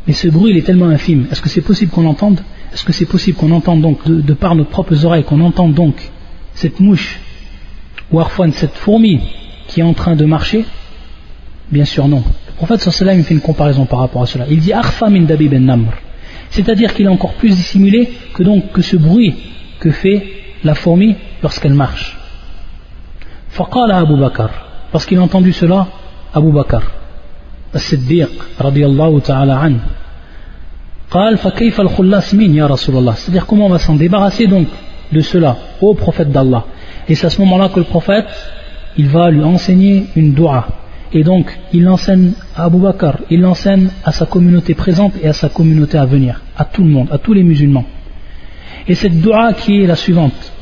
Mais 0.06 0.12
ce 0.12 0.28
bruit, 0.28 0.52
il 0.52 0.56
est 0.56 0.62
tellement 0.62 0.88
infime. 0.88 1.26
Est-ce 1.30 1.42
que 1.42 1.48
c'est 1.48 1.60
possible 1.60 1.90
qu'on 1.90 2.02
l'entende? 2.02 2.40
Est-ce 2.72 2.84
que 2.84 2.92
c'est 2.92 3.06
possible 3.06 3.36
qu'on 3.36 3.50
entende 3.50 3.80
donc, 3.80 4.06
de, 4.06 4.32
par 4.32 4.54
nos 4.54 4.64
propres 4.64 5.04
oreilles, 5.04 5.24
qu'on 5.24 5.40
entende 5.40 5.74
donc 5.74 6.10
cette 6.54 6.80
mouche, 6.80 7.20
ou 8.12 8.20
cette 8.52 8.74
fourmi 8.74 9.20
qui 9.68 9.80
est 9.80 9.84
en 9.84 9.94
train 9.94 10.16
de 10.16 10.24
marcher? 10.24 10.64
Bien 11.70 11.84
sûr, 11.84 12.08
non. 12.08 12.22
Le 12.48 12.52
prophète 12.54 12.80
sallallahu 12.80 13.22
fait 13.22 13.34
une 13.34 13.40
comparaison 13.40 13.86
par 13.86 14.00
rapport 14.00 14.22
à 14.22 14.26
cela. 14.26 14.46
Il 14.50 14.60
dit 14.60 14.72
Arfa 14.72 15.08
min 15.08 15.22
ben 15.22 15.64
namr. 15.64 15.92
C'est-à-dire 16.50 16.92
qu'il 16.94 17.06
est 17.06 17.10
encore 17.10 17.34
plus 17.34 17.50
dissimulé 17.50 18.10
que 18.34 18.42
donc 18.42 18.72
que 18.72 18.82
ce 18.82 18.96
bruit 18.96 19.34
que 19.78 19.90
fait 19.90 20.26
la 20.64 20.74
fourmi 20.74 21.14
lorsqu'elle 21.42 21.74
marche. 21.74 22.19
فقال 23.49 23.91
أبو 23.91 24.15
بكر 24.15 24.49
parce 24.91 25.05
qu'il 25.05 25.17
a 25.17 25.21
entendu 25.21 25.51
cela 25.51 25.87
Abu 26.33 26.51
Bakr 26.51 26.83
الصديق 27.75 28.29
رضي 28.61 28.85
الله 28.85 29.19
تعالى 29.19 29.53
عنه 29.53 29.79
قال 31.11 31.37
فكيف 31.37 31.81
الخلاص 31.81 32.33
من 32.33 32.55
يا 32.55 32.67
رسول 32.67 32.95
الله 32.97 33.13
c'est-à-dire 33.13 33.45
comment 33.45 33.67
on 33.67 33.69
va 33.69 33.79
s'en 33.79 33.95
débarrasser 33.95 34.47
donc 34.47 34.67
de 35.11 35.19
cela 35.21 35.57
au 35.81 35.93
prophète 35.93 36.31
d'Allah 36.31 36.65
et 37.07 37.15
c'est 37.15 37.27
à 37.27 37.29
ce 37.29 37.39
moment-là 37.41 37.69
que 37.69 37.79
le 37.79 37.85
prophète 37.85 38.27
il 38.97 39.07
va 39.07 39.29
lui 39.29 39.43
enseigner 39.43 40.07
une 40.15 40.33
dua 40.33 40.67
et 41.13 41.23
donc 41.23 41.57
il 41.73 41.87
enseigne 41.87 42.31
à 42.55 42.65
Abu 42.65 42.79
Bakr 42.79 43.19
il 43.29 43.41
l'enseigne 43.41 43.89
à 44.03 44.11
sa 44.11 44.25
communauté 44.25 44.73
présente 44.73 45.13
et 45.21 45.27
à 45.27 45.33
sa 45.33 45.49
communauté 45.49 45.97
à 45.97 46.05
venir 46.05 46.41
à 46.57 46.65
tout 46.65 46.83
le 46.83 46.89
monde, 46.89 47.07
à 47.11 47.17
tous 47.17 47.33
les 47.33 47.43
musulmans 47.43 47.85
et 48.87 48.95
cette 48.95 49.19
dua 49.21 49.53
qui 49.53 49.81
est 49.81 49.87
la 49.87 49.95
suivante 49.95 50.53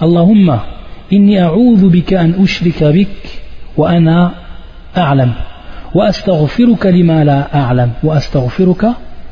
Allahumma 0.00 0.64
إني 1.12 1.42
أعوذ 1.42 1.88
بك 1.88 2.14
أن 2.14 2.42
أشرك 2.42 2.84
بك 2.84 3.40
وأنا 3.76 4.34
أعلم 4.96 5.32
وأستغفرك 5.94 6.86
لما 6.86 7.24
لا 7.24 7.60
أعلم 7.60 7.90
وأستغفرك 8.02 8.86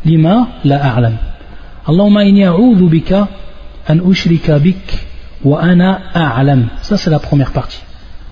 لما 0.04 0.46
لا 0.64 0.86
أعلم 0.86 1.16
اللهم 1.88 2.18
إني 2.18 2.48
أعوذ 2.48 2.88
بك 2.88 3.12
أن 3.90 4.10
أشرك 4.10 4.50
بك 4.50 4.88
وأنا 5.44 6.16
أعلم 6.16 6.66
ça 6.82 6.96
c'est 6.96 7.10
la 7.10 7.18
première 7.18 7.52
partie 7.52 7.80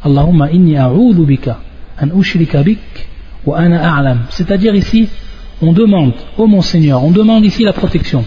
Allahumma 0.07 0.51
inni 0.51 0.77
a'udhu 0.77 1.27
bika 1.27 1.59
an 1.99 2.11
ushrika 2.15 2.63
bik 2.63 3.09
wa 3.45 3.59
ana 3.59 3.79
a'lam. 3.97 4.19
C'est-à-dire 4.31 4.75
ici, 4.75 5.09
on 5.61 5.73
demande, 5.73 6.13
ô 6.39 6.47
mon 6.47 6.63
Seigneur, 6.63 7.03
on 7.03 7.11
demande 7.11 7.45
ici 7.45 7.65
la 7.65 7.73
protection. 7.73 8.25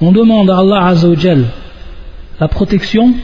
On 0.00 0.10
demande 0.10 0.48
à 0.50 0.58
Allah 0.58 0.86
Azzawajal 0.86 1.44
la 2.40 2.48
protection, 2.48 3.14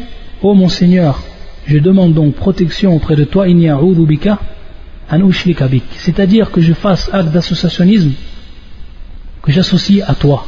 ô 0.43 0.53
mon 0.53 0.67
Seigneur, 0.67 1.23
je 1.65 1.77
demande 1.77 2.13
donc 2.13 2.35
protection 2.35 2.93
auprès 2.95 3.15
de 3.15 3.23
toi, 3.23 3.47
bika 3.47 4.39
an 5.09 5.19
bik. 5.69 5.83
C'est-à-dire 5.97 6.51
que 6.51 6.61
je 6.61 6.73
fasse 6.73 7.09
acte 7.13 7.29
d'associationnisme, 7.29 8.11
que 9.41 9.51
j'associe 9.51 10.03
à 10.05 10.13
toi. 10.13 10.45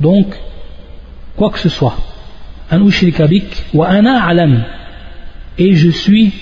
Donc, 0.00 0.34
quoi 1.36 1.50
que 1.50 1.58
ce 1.58 1.68
soit. 1.68 1.96
An 2.70 2.80
bik 2.80 3.64
wa 3.74 3.88
ana 3.88 4.26
a'lam 4.26 4.64
et 5.58 5.74
je 5.74 5.90
suis 5.90 6.32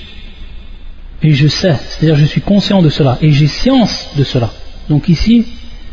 et 1.22 1.32
je 1.32 1.48
sais, 1.48 1.74
c'est-à-dire 1.74 2.16
je 2.16 2.26
suis 2.26 2.42
conscient 2.42 2.82
de 2.82 2.90
cela 2.90 3.18
et 3.22 3.32
j'ai 3.32 3.46
science 3.46 4.10
de 4.16 4.22
cela. 4.22 4.50
Donc 4.88 5.08
ici, 5.08 5.46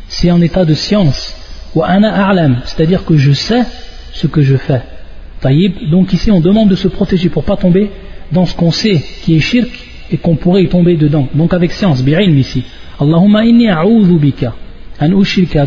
c'est 0.08 0.30
en 0.30 0.41
état 0.41 0.66
de 0.66 0.74
science. 0.74 1.36
Wa 1.74 1.88
ana 1.88 2.28
a'lam, 2.28 2.62
c'est-à-dire 2.66 3.06
que 3.06 3.18
je 3.18 3.32
sais 3.32 3.64
ce 4.12 4.28
que 4.28 4.41
je 4.41 4.58
fais. 4.58 4.82
Donc 5.91 6.14
ici 6.14 6.32
on 6.32 6.39
demande 6.39 6.70
de 6.70 6.76
se 6.76 6.88
protéger 6.88 7.30
pour 7.30 7.44
pas 7.44 7.58
tomber 7.58 7.91
dans 8.32 8.46
ce 8.46 8.56
qu'on 8.56 8.72
sait 8.72 9.04
qui 9.24 9.36
est 9.36 9.39
shirk 9.39 9.70
et 10.12 10.18
qu'on 10.18 10.36
pourrait 10.36 10.64
y 10.64 10.70
tomber 10.70 10.96
dedans. 10.96 11.28
Donc 11.34 11.54
avec 11.54 11.72
science, 11.72 12.04
bi'ilm 12.04 12.38
ici. 12.38 12.64
Allahumma 13.00 13.44
inni 13.46 13.70
a'udhu 13.70 14.20
bika 14.20 14.54
an 15.00 15.10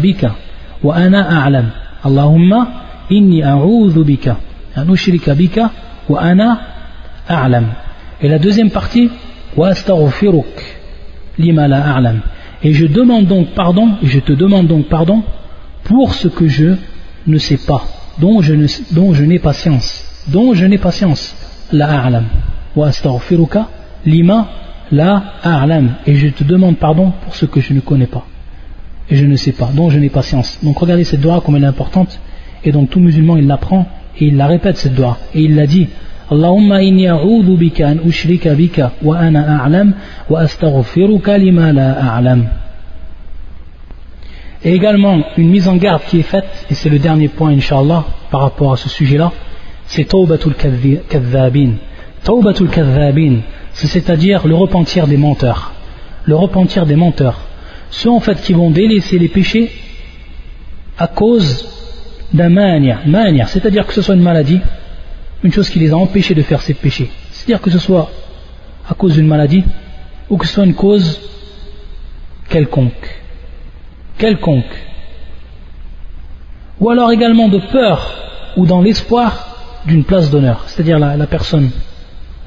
bika 0.01 0.37
wa 0.83 0.95
ana 0.95 1.45
a'lam. 1.45 1.71
Allahumma 2.05 2.69
inni 3.11 3.43
a'udhu 3.43 4.05
bika 4.05 4.39
an 4.75 4.87
bika 5.37 5.71
wa 6.09 6.21
ana 6.21 6.61
a'lam. 7.29 7.67
Et 8.23 8.29
la 8.29 8.39
deuxième 8.39 8.71
partie, 8.71 9.11
wa 9.57 9.69
astaghfiruk 9.69 10.47
lima 11.39 11.69
la 11.69 11.97
a'lam. 11.97 12.21
Et 12.63 12.73
je 12.73 12.87
demande 12.87 13.27
donc 13.27 13.49
pardon, 13.49 13.91
et 14.03 14.07
je 14.07 14.21
te 14.21 14.33
demande 14.33 14.67
donc 14.67 14.87
pardon 14.87 15.23
pour 15.85 16.15
ce 16.15 16.29
que 16.29 16.49
je 16.49 16.77
ne 17.27 17.39
sais 17.39 17.59
pas, 17.59 17.85
dont 18.19 18.41
je, 18.41 18.53
n'ai 19.25 19.39
pas 19.39 19.53
science, 19.53 20.05
dont 20.29 20.55
je 20.55 20.65
n'ai 20.65 20.79
pas 20.79 20.91
science, 20.91 21.35
la 21.73 22.03
a'lam. 22.03 22.25
Wa 22.75 22.89
astaghfiruka 22.89 23.69
lima 24.05 24.49
la 24.91 25.23
a'lam. 25.43 25.97
Et 26.07 26.15
je 26.15 26.29
te 26.29 26.45
demande 26.45 26.77
pardon 26.77 27.13
pour 27.23 27.35
ce 27.35 27.47
que 27.47 27.61
je 27.61 27.73
ne 27.73 27.81
connais 27.81 28.07
pas, 28.07 28.27
et 29.11 29.17
je 29.17 29.25
ne 29.25 29.37
sais 29.37 29.53
pas, 29.53 29.71
dont 29.75 29.91
je 29.91 29.99
n'ai 29.99 30.11
pas 30.11 30.23
science. 30.23 30.59
Donc 30.63 30.79
regardez 30.79 31.05
cette 31.05 31.21
doigt 31.21 31.41
comme 31.41 31.57
elle 31.57 31.65
est 31.65 31.69
importante, 31.69 32.19
et 32.65 32.73
donc 32.73 32.91
tout 32.91 33.01
musulman 33.01 33.37
il 33.37 33.47
l'apprend, 33.47 33.87
et 34.19 34.27
il 34.27 34.37
la 34.37 34.47
répète 34.47 34.77
cette 34.77 34.95
doigt, 34.95 35.19
et 35.35 35.43
il 35.43 35.55
la 35.55 35.67
dit 35.67 35.89
a'udhu 36.31 37.57
bika 37.57 37.89
an 37.89 37.97
ushrika 38.05 38.55
bika 38.55 38.93
wa 39.03 39.19
ana 39.19 39.63
a'lam 39.65 39.95
wa 40.29 40.41
astaghfiruka 40.41 41.39
lima 41.39 41.73
la 41.73 41.93
a'lam. 42.17 42.49
Et 44.65 44.75
également, 44.75 45.23
une 45.37 45.49
mise 45.49 45.69
en 45.69 45.77
garde 45.77 46.03
qui 46.09 46.19
est 46.19 46.23
faite, 46.23 46.67
et 46.71 46.75
c'est 46.75 46.89
le 46.89 46.99
dernier 46.99 47.29
point, 47.29 47.51
inshallah, 47.51 48.05
par 48.31 48.41
rapport 48.41 48.73
à 48.73 48.77
ce 48.77 48.89
sujet-là, 48.89 49.33
c'est 49.87 50.05
Tawbatul 50.05 50.55
Kadhabin. 50.55 51.73
Tawbatul 52.25 52.69
Kadhabin, 52.69 53.41
c'est-à-dire 53.73 54.47
le 54.47 54.55
repentir 54.55 55.07
des 55.07 55.17
menteurs. 55.17 55.73
Le 56.25 56.35
repentir 56.35 56.87
des 56.87 56.97
menteurs. 56.97 57.41
Ceux 57.91 58.11
en 58.11 58.21
fait 58.21 58.41
qui 58.41 58.53
vont 58.53 58.71
délaisser 58.71 59.19
les 59.19 59.29
péchés 59.29 59.71
à 60.99 61.07
cause 61.07 61.69
d'un 62.33 62.49
mania. 62.49 63.01
Mania, 63.07 63.47
c'est-à-dire 63.47 63.87
que 63.87 63.93
ce 63.93 64.03
soit 64.03 64.17
une 64.17 64.23
maladie, 64.23 64.61
une 65.45 65.53
chose 65.53 65.71
qui 65.71 65.79
les 65.79 65.93
a 65.93 65.97
empêchés 65.97 66.35
de 66.35 66.43
faire 66.43 66.63
ces 66.63 66.75
péchés. 66.75 67.11
C'est-à-dire 67.31 67.61
que 67.61 67.71
ce 67.71 67.79
soit 67.79 68.11
à 68.89 68.95
cause 68.95 69.15
d'une 69.15 69.29
maladie 69.29 69.63
ou 70.29 70.37
que 70.37 70.47
ce 70.47 70.55
soit 70.55 70.65
une 70.65 70.75
cause 70.75 71.21
quelconque. 72.49 73.26
Quelconque. 74.19 74.65
Ou 76.81 76.91
alors 76.91 77.13
également 77.13 77.49
de 77.49 77.59
peur 77.59 78.13
ou 78.57 78.67
dans 78.67 78.81
l'espoir 78.81 79.57
d'une 79.87 80.05
place 80.05 80.31
d'honneur. 80.31 80.65
C'est-à-dire 80.67 80.99
la, 80.99 81.27
personne 81.27 81.71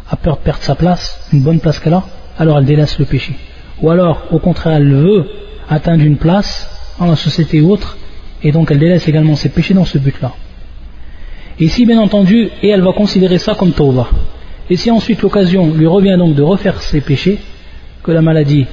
a 0.10 0.16
peur 0.16 0.38
de 0.38 0.42
perdre 0.42 0.64
sa 0.64 0.76
place, 0.76 1.28
une 1.32 1.42
bonne 1.42 1.60
place 1.60 1.80
qu'elle 1.80 1.94
a, 1.94 2.04
alors 2.38 2.58
elle 2.58 2.66
délaisse 2.66 2.98
le 3.00 3.06
péché. 3.06 3.36
Ou 3.82 3.90
alors, 3.90 4.24
au 4.32 4.40
contraire, 4.40 4.78
elle 4.78 4.94
veut 4.94 5.26
atteindre 5.70 6.04
une 6.04 6.18
place 6.18 6.70
dans 7.00 7.06
la 7.06 7.16
société 7.16 7.62
ou 7.62 7.72
autre, 7.72 7.98
et 8.44 8.52
donc 8.52 8.72
elle 8.72 8.80
délaisse 8.80 9.08
également 9.08 9.36
ses 9.36 9.50
péchés 9.50 9.74
dans 9.74 9.86
ce 9.86 9.98
but-là. 9.98 10.34
Et 11.60 11.68
si 11.68 11.86
bien 11.86 12.00
entendu, 12.00 12.50
et 12.62 12.70
elle 12.70 12.82
va 12.82 12.94
considérer 12.94 13.38
ça 13.38 13.56
comme 13.56 13.72
tawbah. 13.72 14.10
Et 14.70 14.76
si 14.76 14.92
ensuite 14.92 15.22
l'occasion 15.22 15.74
lui 15.74 15.88
revient 15.88 16.16
donc 16.18 16.36
de 16.36 16.42
refaire 16.42 16.82
ses 16.82 17.02
péchés, 17.02 17.40
que 18.04 18.12
la 18.12 18.22
maladie 18.22 18.66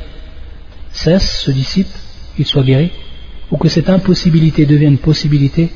cesse, 0.90 1.42
se 1.42 1.50
dissipe, 1.50 1.88
qu'il 2.35 2.45
soit 2.45 2.63
guéri, 2.63 2.91
ou 3.51 3.57
que 3.57 3.67
cette 3.67 3.89
impossibilité 3.89 4.65
devienne 4.65 4.97
possibilité, 4.97 5.71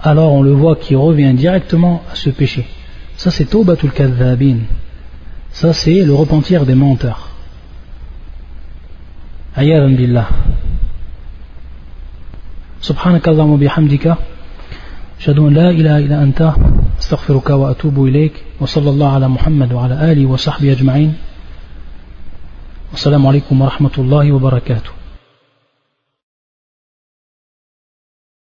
alors 0.00 0.32
on 0.32 0.42
le 0.42 0.52
voit 0.52 0.76
qui 0.76 0.94
revient 0.94 1.32
directement 1.34 2.02
à 2.10 2.14
ce 2.14 2.30
péché. 2.30 2.66
Ça 3.16 3.30
c'est 3.30 3.46
tawbatul 3.46 3.92
kadhabin. 3.92 4.58
Ça 5.50 5.72
c'est 5.72 6.04
le 6.04 6.14
repentir 6.14 6.64
des 6.64 6.74
menteurs. 6.74 7.30
Ayyadan 9.56 9.90
billah. 9.90 10.28
Subhanakallahumma 12.80 13.56
bihamdika. 13.56 14.18
أشهد 15.18 15.38
أن 15.38 15.54
لا 15.54 15.70
إله 15.70 15.98
إلا 15.98 16.22
أنت 16.22 16.52
أستغفرك 16.98 17.50
وأتوب 17.50 18.04
إليك 18.04 18.32
وصلى 18.60 18.90
الله 18.90 19.12
على 19.12 19.28
محمد 19.28 19.72
وعلى 19.72 20.12
آله 20.12 20.26
وصحبه 20.26 20.72
أجمعين 20.72 21.14
والسلام 22.90 23.26
عليكم 23.26 23.62
ورحمة 23.62 23.90
الله 23.98 24.32
وبركاته 24.32 24.90